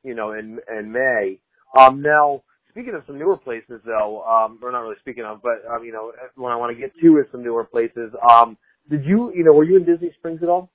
you 0.03 0.15
know 0.15 0.33
in 0.33 0.61
in 0.79 0.93
May. 0.93 1.41
Um 1.77 2.01
now 2.01 2.43
speaking 2.75 2.95
of 2.95 3.05
some 3.07 3.19
newer 3.19 3.37
places 3.37 3.81
though, 3.87 4.23
um 4.25 4.59
or 4.63 4.73
not 4.73 4.81
really 4.81 4.97
speaking 5.01 5.25
of, 5.25 5.41
but 5.43 5.63
um 5.71 5.85
you 5.85 5.93
know 5.93 6.13
when 6.35 6.53
I 6.53 6.57
want 6.57 6.75
to 6.75 6.81
get 6.81 6.93
to 7.01 7.19
is 7.19 7.27
some 7.31 7.43
newer 7.43 7.65
places. 7.65 8.13
Um 8.29 8.57
did 8.91 9.05
you 9.05 9.33
you 9.35 9.45
know 9.45 9.53
were 9.53 9.65
you 9.65 9.77
in 9.77 9.85
Disney 9.85 10.13
Springs 10.19 10.43
at 10.43 10.49
all? 10.49 10.71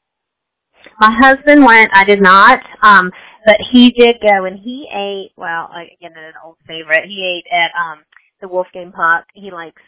My 1.00 1.12
husband 1.20 1.66
went. 1.66 1.92
I 1.94 2.04
did 2.06 2.22
not. 2.22 2.62
Um, 2.82 3.12
but 3.46 3.58
he 3.72 3.92
did 3.92 4.18
go, 4.22 4.46
and 4.46 4.58
he 4.60 4.88
ate. 4.94 5.32
Well, 5.36 5.70
again, 5.72 6.14
an 6.16 6.34
old 6.44 6.58
favorite. 6.68 7.06
He 7.06 7.22
ate 7.22 7.52
at 7.52 7.72
um 7.80 8.04
the 8.42 8.48
Wolfgang 8.48 8.92
Puck. 8.92 9.26
He 9.34 9.52
likes 9.52 9.82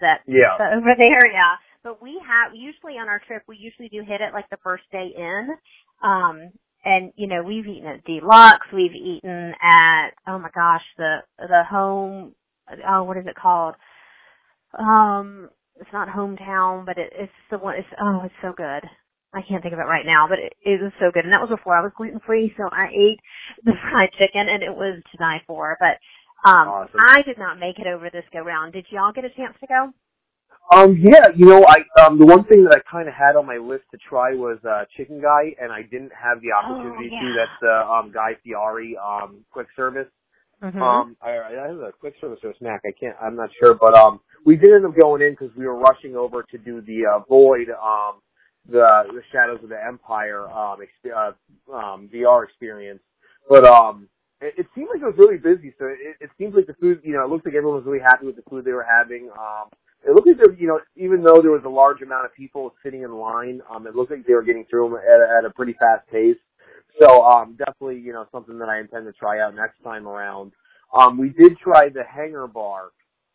that 0.00 0.20
Yeah. 0.26 0.54
over 0.76 0.94
there. 0.96 1.26
Yeah. 1.26 1.56
But 1.82 2.02
we 2.02 2.20
have 2.26 2.52
usually 2.54 2.94
on 2.94 3.08
our 3.08 3.20
trip, 3.26 3.42
we 3.46 3.56
usually 3.56 3.88
do 3.88 4.02
hit 4.02 4.20
it 4.20 4.32
like 4.32 4.48
the 4.50 4.56
first 4.62 4.84
day 4.90 5.12
in. 5.16 5.48
Um, 6.02 6.50
and 6.86 7.12
you 7.16 7.26
know, 7.26 7.42
we've 7.42 7.66
eaten 7.66 7.88
at 7.88 8.04
D-Luxe. 8.04 8.66
We've 8.72 8.94
eaten 8.94 9.52
at 9.60 10.10
oh 10.26 10.38
my 10.38 10.50
gosh, 10.54 10.82
the 10.96 11.16
the 11.38 11.64
home. 11.68 12.34
Oh, 12.88 13.04
what 13.04 13.18
is 13.18 13.26
it 13.26 13.34
called? 13.36 13.74
Um, 14.78 15.50
it's 15.80 15.92
not 15.92 16.08
hometown, 16.08 16.86
but 16.86 16.98
it, 16.98 17.12
it's 17.14 17.32
the 17.50 17.58
one. 17.58 17.76
It's 17.76 17.88
oh, 18.00 18.22
it's 18.24 18.34
so 18.40 18.52
good. 18.56 18.82
I 19.34 19.42
can't 19.46 19.62
think 19.62 19.74
of 19.74 19.80
it 19.80 19.90
right 19.90 20.06
now, 20.06 20.26
but 20.28 20.38
it, 20.38 20.54
it 20.64 20.80
was 20.80 20.92
so 21.00 21.10
good. 21.12 21.24
And 21.24 21.32
that 21.32 21.42
was 21.42 21.50
before 21.50 21.76
I 21.76 21.82
was 21.82 21.92
gluten 21.96 22.20
free, 22.24 22.54
so 22.56 22.64
I 22.72 22.86
ate 22.94 23.20
the 23.64 23.72
fried 23.90 24.10
chicken, 24.12 24.46
and 24.48 24.62
it 24.62 24.74
was 24.74 25.02
to 25.12 25.18
die 25.18 25.42
for. 25.46 25.76
But 25.80 25.98
um, 26.48 26.68
Awesome. 26.68 27.00
I 27.00 27.22
did 27.22 27.38
not 27.38 27.58
make 27.58 27.78
it 27.78 27.86
over 27.86 28.08
this 28.10 28.24
go 28.32 28.40
round. 28.40 28.72
Did 28.72 28.86
y'all 28.90 29.12
get 29.12 29.24
a 29.24 29.30
chance 29.30 29.54
to 29.60 29.66
go? 29.66 29.92
Um, 30.72 30.96
yeah, 31.00 31.28
you 31.36 31.46
know, 31.46 31.64
I 31.64 31.84
um 32.02 32.18
the 32.18 32.26
one 32.26 32.44
thing 32.44 32.64
that 32.64 32.74
I 32.74 32.80
kind 32.90 33.08
of 33.08 33.14
had 33.14 33.36
on 33.36 33.46
my 33.46 33.56
list 33.56 33.84
to 33.92 33.98
try 33.98 34.34
was 34.34 34.58
uh 34.68 34.84
Chicken 34.96 35.20
Guy, 35.22 35.54
and 35.60 35.72
I 35.72 35.82
didn't 35.82 36.10
have 36.12 36.40
the 36.40 36.50
opportunity 36.50 37.10
Oh, 37.12 37.20
to. 37.20 37.34
That's 37.36 37.60
the 37.60 37.86
um 37.86 38.12
Guy 38.12 38.34
Fieri 38.42 38.96
um 38.96 39.44
quick 39.52 39.68
service. 39.76 40.08
Mm-hmm. 40.62 40.82
Um, 40.82 41.16
I, 41.22 41.38
I 41.38 41.68
have 41.68 41.78
a 41.78 41.92
quick 41.92 42.14
service 42.20 42.40
or 42.42 42.50
a 42.50 42.56
snack. 42.58 42.80
I 42.84 42.90
can't. 42.98 43.14
I'm 43.22 43.36
not 43.36 43.50
sure, 43.62 43.74
but 43.74 43.94
um, 43.94 44.20
we 44.44 44.56
did 44.56 44.72
end 44.72 44.86
up 44.86 44.96
going 44.98 45.22
in 45.22 45.32
because 45.32 45.54
we 45.56 45.66
were 45.66 45.78
rushing 45.78 46.16
over 46.16 46.42
to 46.42 46.58
do 46.58 46.80
the 46.80 47.04
uh, 47.06 47.18
Void 47.28 47.68
um 47.70 48.20
the 48.68 49.04
the 49.12 49.22
Shadows 49.30 49.60
of 49.62 49.68
the 49.68 49.78
Empire 49.86 50.50
um 50.50 50.78
exp- 50.80 51.14
uh, 51.14 51.72
um 51.72 52.08
VR 52.12 52.44
experience, 52.44 53.00
but 53.48 53.64
um. 53.64 54.08
It, 54.38 54.52
it 54.58 54.66
seemed 54.74 54.88
like 54.92 55.00
it 55.00 55.06
was 55.06 55.16
really 55.16 55.38
busy, 55.38 55.72
so 55.78 55.86
it, 55.86 56.20
it 56.20 56.28
seems 56.36 56.54
like 56.54 56.66
the 56.66 56.74
food, 56.74 57.00
you 57.02 57.14
know, 57.14 57.24
it 57.24 57.30
looks 57.30 57.46
like 57.46 57.54
everyone 57.54 57.78
was 57.78 57.86
really 57.86 58.04
happy 58.04 58.26
with 58.26 58.36
the 58.36 58.44
food 58.50 58.66
they 58.66 58.72
were 58.72 58.84
having. 58.84 59.30
Um, 59.32 59.70
it 60.04 60.10
looked 60.14 60.26
like 60.28 60.36
there, 60.36 60.52
you 60.54 60.66
know, 60.68 60.80
even 60.96 61.22
though 61.22 61.40
there 61.42 61.50
was 61.50 61.64
a 61.64 61.68
large 61.68 62.02
amount 62.02 62.24
of 62.26 62.34
people 62.34 62.74
sitting 62.82 63.02
in 63.02 63.12
line, 63.12 63.60
um, 63.70 63.86
it 63.86 63.94
looked 63.96 64.10
like 64.10 64.26
they 64.26 64.34
were 64.34 64.42
getting 64.42 64.64
through 64.70 64.90
them 64.90 64.98
at, 64.98 65.20
a- 65.20 65.38
at 65.38 65.44
a 65.44 65.50
pretty 65.54 65.72
fast 65.74 66.06
pace. 66.10 66.36
So, 67.00 67.22
um, 67.24 67.56
definitely, 67.58 68.00
you 68.00 68.12
know, 68.12 68.26
something 68.32 68.58
that 68.58 68.68
I 68.68 68.78
intend 68.80 69.06
to 69.06 69.12
try 69.12 69.40
out 69.40 69.54
next 69.54 69.82
time 69.82 70.06
around. 70.08 70.52
Um, 70.96 71.18
we 71.18 71.28
did 71.30 71.58
try 71.58 71.88
the 71.88 72.04
Hangar 72.04 72.46
Bar, 72.46 72.90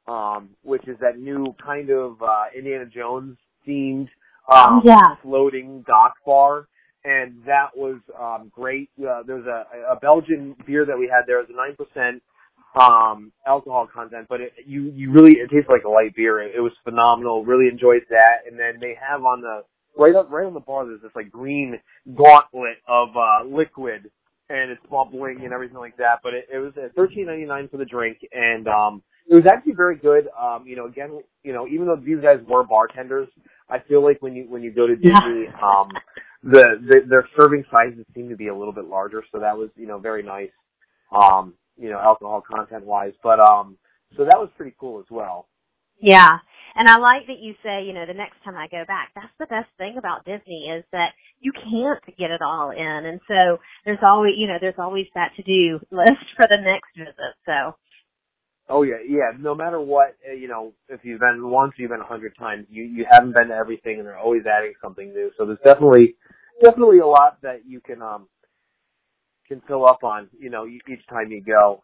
um, 0.07 0.49
which 0.63 0.87
is 0.87 0.97
that 0.99 1.19
new 1.19 1.53
kind 1.63 1.89
of 1.89 2.21
uh, 2.21 2.45
Indiana 2.57 2.85
Jones 2.85 3.37
themed 3.67 4.07
um, 4.49 4.81
Yeah. 4.83 5.15
floating 5.21 5.83
dock 5.85 6.15
bar, 6.25 6.67
and 7.05 7.43
that 7.45 7.69
was 7.75 7.99
um, 8.19 8.51
great. 8.53 8.89
Uh, 8.99 9.21
there 9.23 9.35
was 9.35 9.45
a, 9.45 9.93
a 9.93 9.99
Belgian 9.99 10.55
beer 10.65 10.85
that 10.85 10.97
we 10.97 11.07
had 11.07 11.27
there. 11.27 11.39
It 11.39 11.49
was 11.49 11.53
a 11.53 11.57
nine 11.57 11.75
percent 11.75 12.23
um 12.79 13.31
alcohol 13.45 13.87
content 13.93 14.27
but 14.29 14.39
it 14.41 14.53
you 14.65 14.91
you 14.95 15.11
really 15.11 15.33
it 15.33 15.49
tastes 15.49 15.69
like 15.69 15.83
a 15.83 15.89
light 15.89 16.15
beer. 16.15 16.41
It, 16.41 16.55
it 16.55 16.61
was 16.61 16.71
phenomenal. 16.83 17.43
Really 17.45 17.67
enjoyed 17.69 18.03
that. 18.09 18.47
And 18.49 18.57
then 18.57 18.79
they 18.79 18.95
have 18.99 19.21
on 19.23 19.41
the 19.41 19.63
right 19.97 20.15
up 20.15 20.29
right 20.31 20.45
on 20.45 20.53
the 20.53 20.59
bar 20.61 20.85
there's 20.85 21.01
this 21.01 21.11
like 21.15 21.29
green 21.31 21.79
gauntlet 22.15 22.77
of 22.87 23.09
uh 23.17 23.45
liquid 23.45 24.09
and 24.49 24.71
it's 24.71 24.81
bubbling 24.89 25.39
and 25.43 25.53
everything 25.53 25.77
like 25.77 25.97
that. 25.97 26.19
But 26.23 26.33
it, 26.33 26.47
it 26.53 26.59
was 26.59 26.73
at 26.81 26.95
thirteen 26.95 27.25
ninety 27.27 27.45
nine 27.45 27.67
for 27.69 27.77
the 27.77 27.85
drink 27.85 28.17
and 28.31 28.67
um 28.67 29.03
it 29.29 29.35
was 29.35 29.45
actually 29.51 29.73
very 29.73 29.97
good. 29.97 30.27
Um 30.39 30.65
you 30.65 30.75
know 30.77 30.85
again 30.87 31.21
you 31.43 31.53
know 31.53 31.67
even 31.67 31.87
though 31.87 31.97
these 31.97 32.21
guys 32.21 32.39
were 32.47 32.63
bartenders 32.63 33.27
i 33.69 33.79
feel 33.79 34.03
like 34.03 34.21
when 34.21 34.35
you 34.35 34.45
when 34.49 34.61
you 34.61 34.71
go 34.71 34.85
to 34.87 34.95
Yeah. 34.99 35.21
disney 35.21 35.47
um 35.61 35.89
the, 36.43 36.63
the 36.87 37.01
their 37.07 37.27
serving 37.39 37.63
sizes 37.71 38.05
seem 38.15 38.29
to 38.29 38.35
be 38.35 38.47
a 38.47 38.55
little 38.55 38.73
bit 38.73 38.85
larger. 38.85 39.23
So 39.31 39.39
that 39.39 39.57
was 39.57 39.69
you 39.75 39.87
know 39.87 39.99
very 39.99 40.23
nice. 40.23 40.49
Um 41.11 41.53
you 41.77 41.89
know, 41.89 41.99
alcohol 41.99 42.41
content 42.41 42.85
wise. 42.85 43.13
But 43.23 43.39
um 43.39 43.77
so 44.17 44.25
that 44.25 44.39
was 44.39 44.49
pretty 44.57 44.75
cool 44.79 44.99
as 44.99 45.05
well. 45.09 45.47
Yeah. 45.99 46.37
And 46.75 46.87
I 46.87 46.97
like 46.97 47.27
that 47.27 47.39
you 47.39 47.53
say, 47.63 47.83
you 47.83 47.93
know, 47.93 48.05
the 48.05 48.13
next 48.13 48.43
time 48.43 48.55
I 48.55 48.67
go 48.67 48.83
back, 48.87 49.11
that's 49.13 49.33
the 49.39 49.45
best 49.45 49.69
thing 49.77 49.95
about 49.97 50.25
Disney 50.25 50.71
is 50.71 50.85
that 50.91 51.11
you 51.39 51.51
can't 51.51 52.03
get 52.17 52.31
it 52.31 52.41
all 52.41 52.71
in. 52.71 53.05
And 53.05 53.19
so 53.27 53.59
there's 53.85 53.99
always, 54.01 54.33
you 54.37 54.47
know, 54.47 54.57
there's 54.59 54.79
always 54.79 55.05
that 55.15 55.31
to 55.35 55.43
do 55.43 55.79
list 55.91 56.25
for 56.35 56.47
the 56.49 56.57
next 56.63 56.95
visit. 56.97 57.35
So, 57.45 57.75
Oh 58.69 58.83
yeah, 58.83 59.03
yeah. 59.05 59.31
No 59.37 59.53
matter 59.53 59.81
what, 59.81 60.15
uh, 60.27 60.33
you 60.33 60.47
know, 60.47 60.73
if 60.87 61.01
you've 61.03 61.19
been 61.19 61.49
once, 61.49 61.73
you've 61.77 61.91
been 61.91 61.99
a 61.99 62.05
hundred 62.05 62.37
times. 62.37 62.67
You 62.69 62.83
you 62.83 63.05
haven't 63.09 63.33
been 63.33 63.49
to 63.49 63.53
everything, 63.53 63.99
and 63.99 64.07
they're 64.07 64.17
always 64.17 64.43
adding 64.45 64.73
something 64.81 65.13
new. 65.13 65.29
So 65.37 65.45
there's 65.45 65.59
definitely 65.65 66.15
definitely 66.63 66.99
a 66.99 67.07
lot 67.07 67.41
that 67.41 67.65
you 67.67 67.81
can 67.81 68.01
um 68.01 68.27
can 69.51 69.61
fill 69.67 69.85
up 69.85 70.03
on. 70.03 70.29
You 70.39 70.49
know, 70.49 70.65
each 70.65 71.05
time 71.09 71.29
you 71.31 71.43
go. 71.43 71.81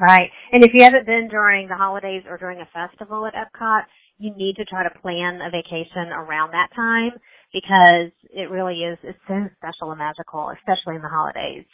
right. 0.00 0.30
And 0.52 0.64
if 0.64 0.72
you 0.72 0.82
haven't 0.82 1.06
been 1.06 1.28
during 1.28 1.68
the 1.68 1.76
holidays 1.76 2.22
or 2.28 2.38
during 2.38 2.60
a 2.60 2.68
festival 2.72 3.26
at 3.26 3.34
Epcot, 3.34 3.82
you 4.18 4.34
need 4.34 4.56
to 4.56 4.64
try 4.64 4.82
to 4.82 4.98
plan 5.00 5.40
a 5.42 5.50
vacation 5.50 6.08
around 6.08 6.52
that 6.52 6.68
time 6.74 7.12
because 7.52 8.10
it 8.30 8.50
really 8.50 8.80
is, 8.80 8.98
it's 9.02 9.18
so 9.28 9.46
special 9.56 9.90
and 9.92 9.98
magical, 9.98 10.50
especially 10.56 10.96
in 10.96 11.02
the 11.02 11.08
holidays. 11.08 11.66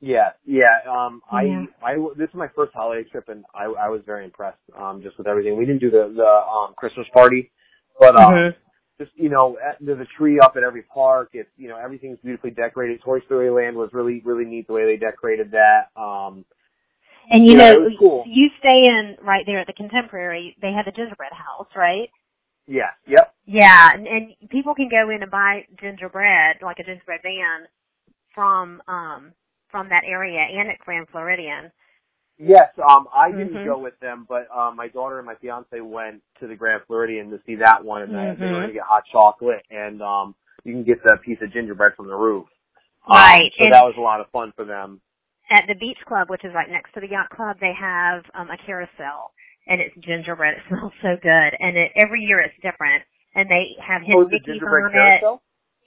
Yeah, 0.00 0.30
yeah. 0.44 0.80
Um, 0.90 1.22
Yeah. 1.32 1.64
I, 1.82 1.92
I, 1.92 1.96
this 2.16 2.28
is 2.28 2.34
my 2.34 2.48
first 2.56 2.72
holiday 2.74 3.08
trip, 3.08 3.28
and 3.28 3.44
I, 3.54 3.64
I 3.66 3.88
was 3.88 4.00
very 4.04 4.24
impressed. 4.24 4.58
Um, 4.76 5.00
just 5.02 5.16
with 5.16 5.28
everything. 5.28 5.56
We 5.56 5.64
didn't 5.64 5.80
do 5.80 5.90
the 5.90 6.12
the 6.16 6.26
um 6.26 6.74
Christmas 6.76 7.06
party, 7.14 7.52
but 8.00 8.16
um, 8.16 8.32
Mhm. 8.32 8.54
Just 8.98 9.12
you 9.16 9.28
know, 9.30 9.58
there's 9.80 10.00
a 10.00 10.08
tree 10.18 10.38
up 10.40 10.54
at 10.56 10.62
every 10.64 10.82
park. 10.82 11.30
It's 11.32 11.50
you 11.56 11.68
know, 11.68 11.76
everything's 11.76 12.18
beautifully 12.22 12.50
decorated. 12.50 13.00
Toy 13.02 13.20
Story 13.26 13.50
Land 13.50 13.76
was 13.76 13.90
really 13.92 14.22
really 14.24 14.44
neat 14.44 14.66
the 14.66 14.74
way 14.74 14.84
they 14.86 14.96
decorated 14.96 15.52
that. 15.52 15.90
Um, 16.00 16.44
And 17.30 17.46
you 17.46 17.54
it 17.54 17.56
know, 17.56 17.88
cool. 17.98 18.24
you 18.26 18.50
stay 18.58 18.84
in 18.86 19.16
right 19.22 19.44
there 19.46 19.60
at 19.60 19.66
the 19.66 19.72
Contemporary. 19.72 20.56
They 20.60 20.72
have 20.72 20.84
the 20.86 20.92
gingerbread 20.92 21.32
house, 21.32 21.68
right? 21.76 22.08
yeah, 22.66 22.90
yep, 23.06 23.34
Yeah, 23.46 23.90
and, 23.94 24.06
and 24.06 24.34
people 24.50 24.74
can 24.74 24.88
go 24.88 25.10
in 25.10 25.22
and 25.22 25.30
buy 25.30 25.66
gingerbread, 25.80 26.58
like 26.62 26.78
a 26.78 26.84
gingerbread 26.84 27.20
van, 27.22 27.66
from 28.34 28.82
um 28.88 29.32
from 29.70 29.88
that 29.88 30.04
area 30.06 30.40
and 30.40 30.70
at 30.70 30.78
Grand 30.78 31.08
Floridian. 31.10 31.72
Yes, 32.38 32.70
um, 32.88 33.06
I 33.14 33.30
didn't 33.30 33.54
Mhm. 33.54 33.64
go 33.64 33.78
with 33.78 33.98
them, 34.00 34.24
but 34.28 34.48
um, 34.56 34.74
my 34.76 34.88
daughter 34.88 35.18
and 35.18 35.26
my 35.26 35.34
fiance 35.36 35.80
went 35.80 36.22
to 36.40 36.46
the 36.46 36.56
Grand 36.56 36.82
Floridian 36.86 37.30
to 37.30 37.40
see 37.46 37.54
that 37.56 37.84
one, 37.84 38.02
and 38.02 38.12
they- 38.14 38.34
they 38.34 38.46
were 38.46 38.52
Mhm. 38.52 38.56
going 38.60 38.66
to 38.68 38.72
get 38.72 38.82
hot 38.82 39.04
chocolate, 39.06 39.64
and 39.70 40.02
um, 40.02 40.34
you 40.64 40.72
can 40.72 40.82
get 40.82 41.02
the 41.02 41.16
piece 41.18 41.40
of 41.42 41.50
gingerbread 41.52 41.94
from 41.94 42.08
the 42.08 42.16
roof. 42.16 42.48
Um, 43.06 43.16
Right, 43.16 43.52
so 43.58 43.64
and- 43.64 43.74
that 43.74 43.84
was 43.84 43.96
a 43.96 44.00
lot 44.00 44.20
of 44.20 44.28
fun 44.30 44.52
for 44.52 44.64
them. 44.64 45.00
At 45.50 45.66
the 45.66 45.74
beach 45.74 45.98
club, 46.06 46.30
which 46.30 46.44
is 46.44 46.54
right 46.54 46.68
next 46.70 46.92
to 46.94 47.00
the 47.00 47.08
yacht 47.08 47.28
club, 47.30 47.58
they 47.60 47.72
have 47.74 48.28
um, 48.34 48.50
a 48.50 48.56
carousel, 48.56 49.32
and 49.66 49.80
it's 49.80 49.94
gingerbread. 49.96 50.56
It 50.56 50.62
smells 50.68 50.94
so 51.02 51.16
good, 51.16 51.54
and 51.60 51.76
it, 51.76 51.92
every 51.96 52.22
year 52.22 52.40
it's 52.40 52.56
different. 52.60 53.04
And 53.34 53.48
they 53.48 53.74
have 53.80 54.02
hidden 54.02 54.22
Oh, 54.24 54.26
Mickeys 54.28 54.62
on 54.62 54.90
carousel. 54.92 55.34
it. 55.36 55.40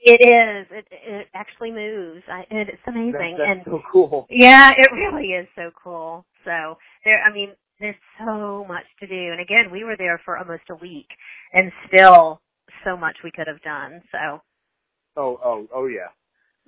It 0.06 0.22
is. 0.22 0.66
It, 0.70 0.86
it 0.92 1.26
actually 1.34 1.72
moves, 1.72 2.22
I, 2.30 2.44
and 2.50 2.60
it's 2.60 2.78
That, 2.86 2.92
amazing. 2.92 3.36
that's 3.38 3.50
and 3.50 3.62
so 3.64 3.82
cool. 3.90 4.26
Yeah, 4.30 4.70
it 4.70 4.92
really 4.92 5.30
is 5.30 5.48
so 5.56 5.70
cool. 5.82 6.24
So 6.44 6.78
there, 7.04 7.20
I 7.22 7.32
mean, 7.34 7.50
there's 7.80 7.96
so 8.24 8.64
much 8.68 8.84
to 9.00 9.08
do. 9.08 9.32
And 9.32 9.40
again, 9.40 9.70
we 9.72 9.82
were 9.82 9.96
there 9.96 10.20
for 10.24 10.38
almost 10.38 10.62
a 10.70 10.76
week 10.76 11.08
and 11.52 11.72
still 11.88 12.40
so 12.84 12.96
much 12.96 13.16
we 13.24 13.32
could 13.32 13.48
have 13.48 13.60
done. 13.62 14.00
So 14.12 14.40
Oh, 15.16 15.40
oh, 15.44 15.66
oh, 15.74 15.86
yeah. 15.86 16.08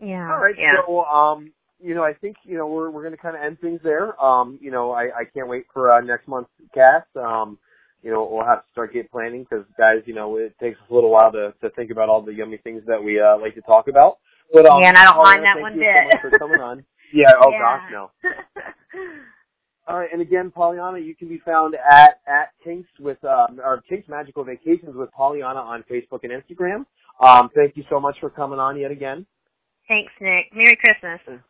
yeah. 0.03 0.33
All 0.33 0.41
right. 0.41 0.55
Yeah. 0.59 0.73
So, 0.87 1.05
um, 1.05 1.53
you 1.81 1.95
know, 1.95 2.03
I 2.03 2.15
think 2.15 2.37
you 2.43 2.57
know 2.57 2.67
we're 2.67 2.91
we're 2.91 3.03
going 3.03 3.15
to 3.15 3.23
kind 3.23 3.37
of 3.37 3.43
end 3.43 3.61
things 3.61 3.79
there. 3.85 4.21
Um, 4.21 4.59
you 4.61 4.71
know, 4.73 4.91
I 4.91 5.05
I 5.05 5.25
can't 5.33 5.49
wait 5.49 5.67
for 5.73 5.93
uh, 5.93 6.01
next 6.01 6.27
month's 6.27 6.51
cast. 6.75 7.07
Um, 7.15 7.59
you 8.03 8.11
know, 8.11 8.29
we'll 8.31 8.45
have 8.47 8.63
to 8.65 8.71
start 8.73 8.93
get 8.93 9.11
planning 9.11 9.45
because 9.49 9.65
guys, 9.77 10.03
you 10.07 10.15
know, 10.15 10.37
it 10.37 10.55
takes 10.61 10.79
us 10.79 10.85
a 10.91 10.95
little 10.95 11.11
while 11.11 11.33
to 11.33 11.53
to 11.61 11.71
think 11.71 11.91
about 11.91 12.09
all 12.09 12.23
the 12.23 12.33
yummy 12.33 12.59
things 12.59 12.83
that 12.87 13.03
we 13.03 13.21
uh 13.21 13.39
like 13.39 13.55
to 13.55 13.61
talk 13.63 13.89
about. 13.89 14.19
But 14.53 14.67
um, 14.67 14.81
Yeah, 14.81 14.89
and 14.89 14.99
I 14.99 15.05
don't 15.05 15.23
mind 15.23 15.45
that 15.45 15.61
one 15.61 15.77
bit. 15.79 16.21
So 16.23 16.31
for 16.31 16.39
coming 16.39 16.61
on. 16.61 16.85
Yeah. 17.13 17.33
Oh 17.43 17.51
Yeah. 17.51 17.59
gosh, 17.59 17.83
no. 17.93 18.11
All 19.87 19.99
right, 19.99 20.11
and 20.13 20.21
again, 20.21 20.51
Pollyanna, 20.51 20.99
you 20.99 21.17
can 21.17 21.29
be 21.29 21.39
found 21.47 21.75
at 21.75 22.21
at 22.27 22.51
Tinks 22.63 22.91
with 23.01 23.23
um, 23.25 23.59
or 23.65 23.83
Tinks 23.89 24.07
Magical 24.09 24.45
Vacations 24.45 24.95
with 24.95 25.11
Pollyanna 25.13 25.61
on 25.61 25.83
Facebook 25.91 26.21
and 26.25 26.33
Instagram. 26.33 26.85
Um, 27.21 27.49
thank 27.55 27.75
you 27.77 27.85
so 27.89 27.99
much 27.99 28.17
for 28.21 28.29
coming 28.29 28.59
on 28.59 28.79
yet 28.79 28.91
again. 28.91 29.25
Thanks, 29.89 30.13
Nick. 30.21 30.55
Merry 30.55 30.77
Christmas. 30.77 31.41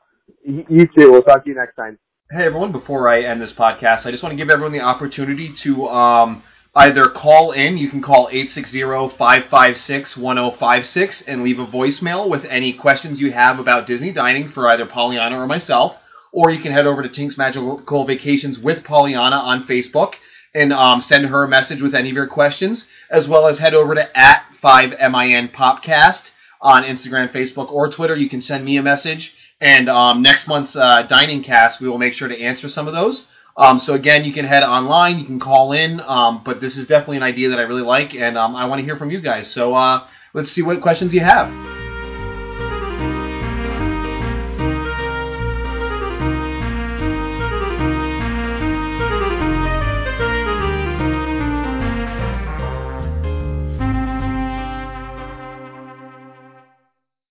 You 0.45 0.87
too. 0.97 1.11
We'll 1.11 1.23
talk 1.23 1.43
to 1.45 1.51
you 1.51 1.57
next 1.57 1.75
time. 1.75 1.99
Hey 2.31 2.45
everyone, 2.45 2.73
before 2.73 3.09
I 3.09 3.23
end 3.23 3.41
this 3.41 3.55
podcast, 3.55 4.05
I 4.05 4.11
just 4.11 4.23
want 4.23 4.35
to 4.35 4.37
give 4.37 4.51
everyone 4.51 4.73
the 4.73 4.83
opportunity 4.83 5.51
to 5.63 5.89
um, 5.89 6.43
either 6.77 7.09
call 7.09 7.53
in, 7.53 7.79
you 7.79 7.89
can 7.89 8.03
call 8.03 8.29
860-556-1056 8.29 11.25
and 11.27 11.43
leave 11.43 11.59
a 11.59 11.67
voicemail 11.67 12.29
with 12.29 12.45
any 12.45 12.75
questions 12.75 13.19
you 13.19 13.33
have 13.33 13.59
about 13.59 13.87
Disney 13.87 14.13
dining 14.13 14.51
for 14.51 14.69
either 14.69 14.85
Pollyanna 14.85 15.39
or 15.39 15.47
myself, 15.47 15.97
or 16.31 16.51
you 16.51 16.61
can 16.61 16.71
head 16.71 16.87
over 16.87 17.03
to 17.03 17.09
Tink's 17.09 17.39
Magical 17.39 18.05
Vacations 18.05 18.59
with 18.59 18.85
Pollyanna 18.85 19.37
on 19.37 19.67
Facebook 19.67 20.13
and 20.55 20.71
um, 20.71 21.01
send 21.01 21.25
her 21.25 21.45
a 21.45 21.49
message 21.49 21.81
with 21.81 21.95
any 21.95 22.11
of 22.11 22.15
your 22.15 22.27
questions, 22.27 22.87
as 23.11 23.27
well 23.27 23.47
as 23.47 23.59
head 23.59 23.73
over 23.73 23.95
to 23.95 24.07
at 24.15 24.45
5MIN 24.63 25.55
Popcast 25.55 26.31
on 26.61 26.83
Instagram, 26.83 27.33
Facebook, 27.33 27.73
or 27.73 27.91
Twitter. 27.91 28.17
You 28.17 28.29
can 28.29 28.43
send 28.43 28.67
me 28.67 28.77
a 28.77 28.83
message. 28.83 29.33
And 29.61 29.89
um, 29.89 30.23
next 30.23 30.47
month's 30.47 30.77
uh, 30.77 31.03
dining 31.03 31.43
cast, 31.43 31.81
we 31.81 31.89
will 31.89 31.99
make 31.99 32.15
sure 32.15 32.29
to 32.29 32.41
answer 32.41 32.69
some 32.69 32.87
of 32.87 32.95
those. 32.95 33.27
Um, 33.57 33.81
so 33.81 33.95
again, 33.95 34.25
you 34.25 34.33
can 34.33 34.45
head 34.45 34.63
online, 34.63 35.19
you 35.19 35.25
can 35.25 35.41
call 35.41 35.73
in, 35.73 36.01
um, 36.01 36.43
but 36.45 36.61
this 36.61 36.77
is 36.77 36.87
definitely 36.87 37.17
an 37.17 37.25
idea 37.25 37.49
that 37.49 37.59
I 37.59 37.63
really 37.63 37.83
like, 37.83 38.15
and 38.15 38.39
um, 38.39 38.55
I 38.55 38.67
want 38.67 38.79
to 38.79 38.85
hear 38.85 38.97
from 38.97 39.11
you 39.11 39.21
guys. 39.21 39.49
So 39.49 39.75
uh, 39.75 40.07
let's 40.33 40.53
see 40.53 40.63
what 40.63 40.81
questions 40.81 41.13
you 41.13 41.21
have. 41.21 41.78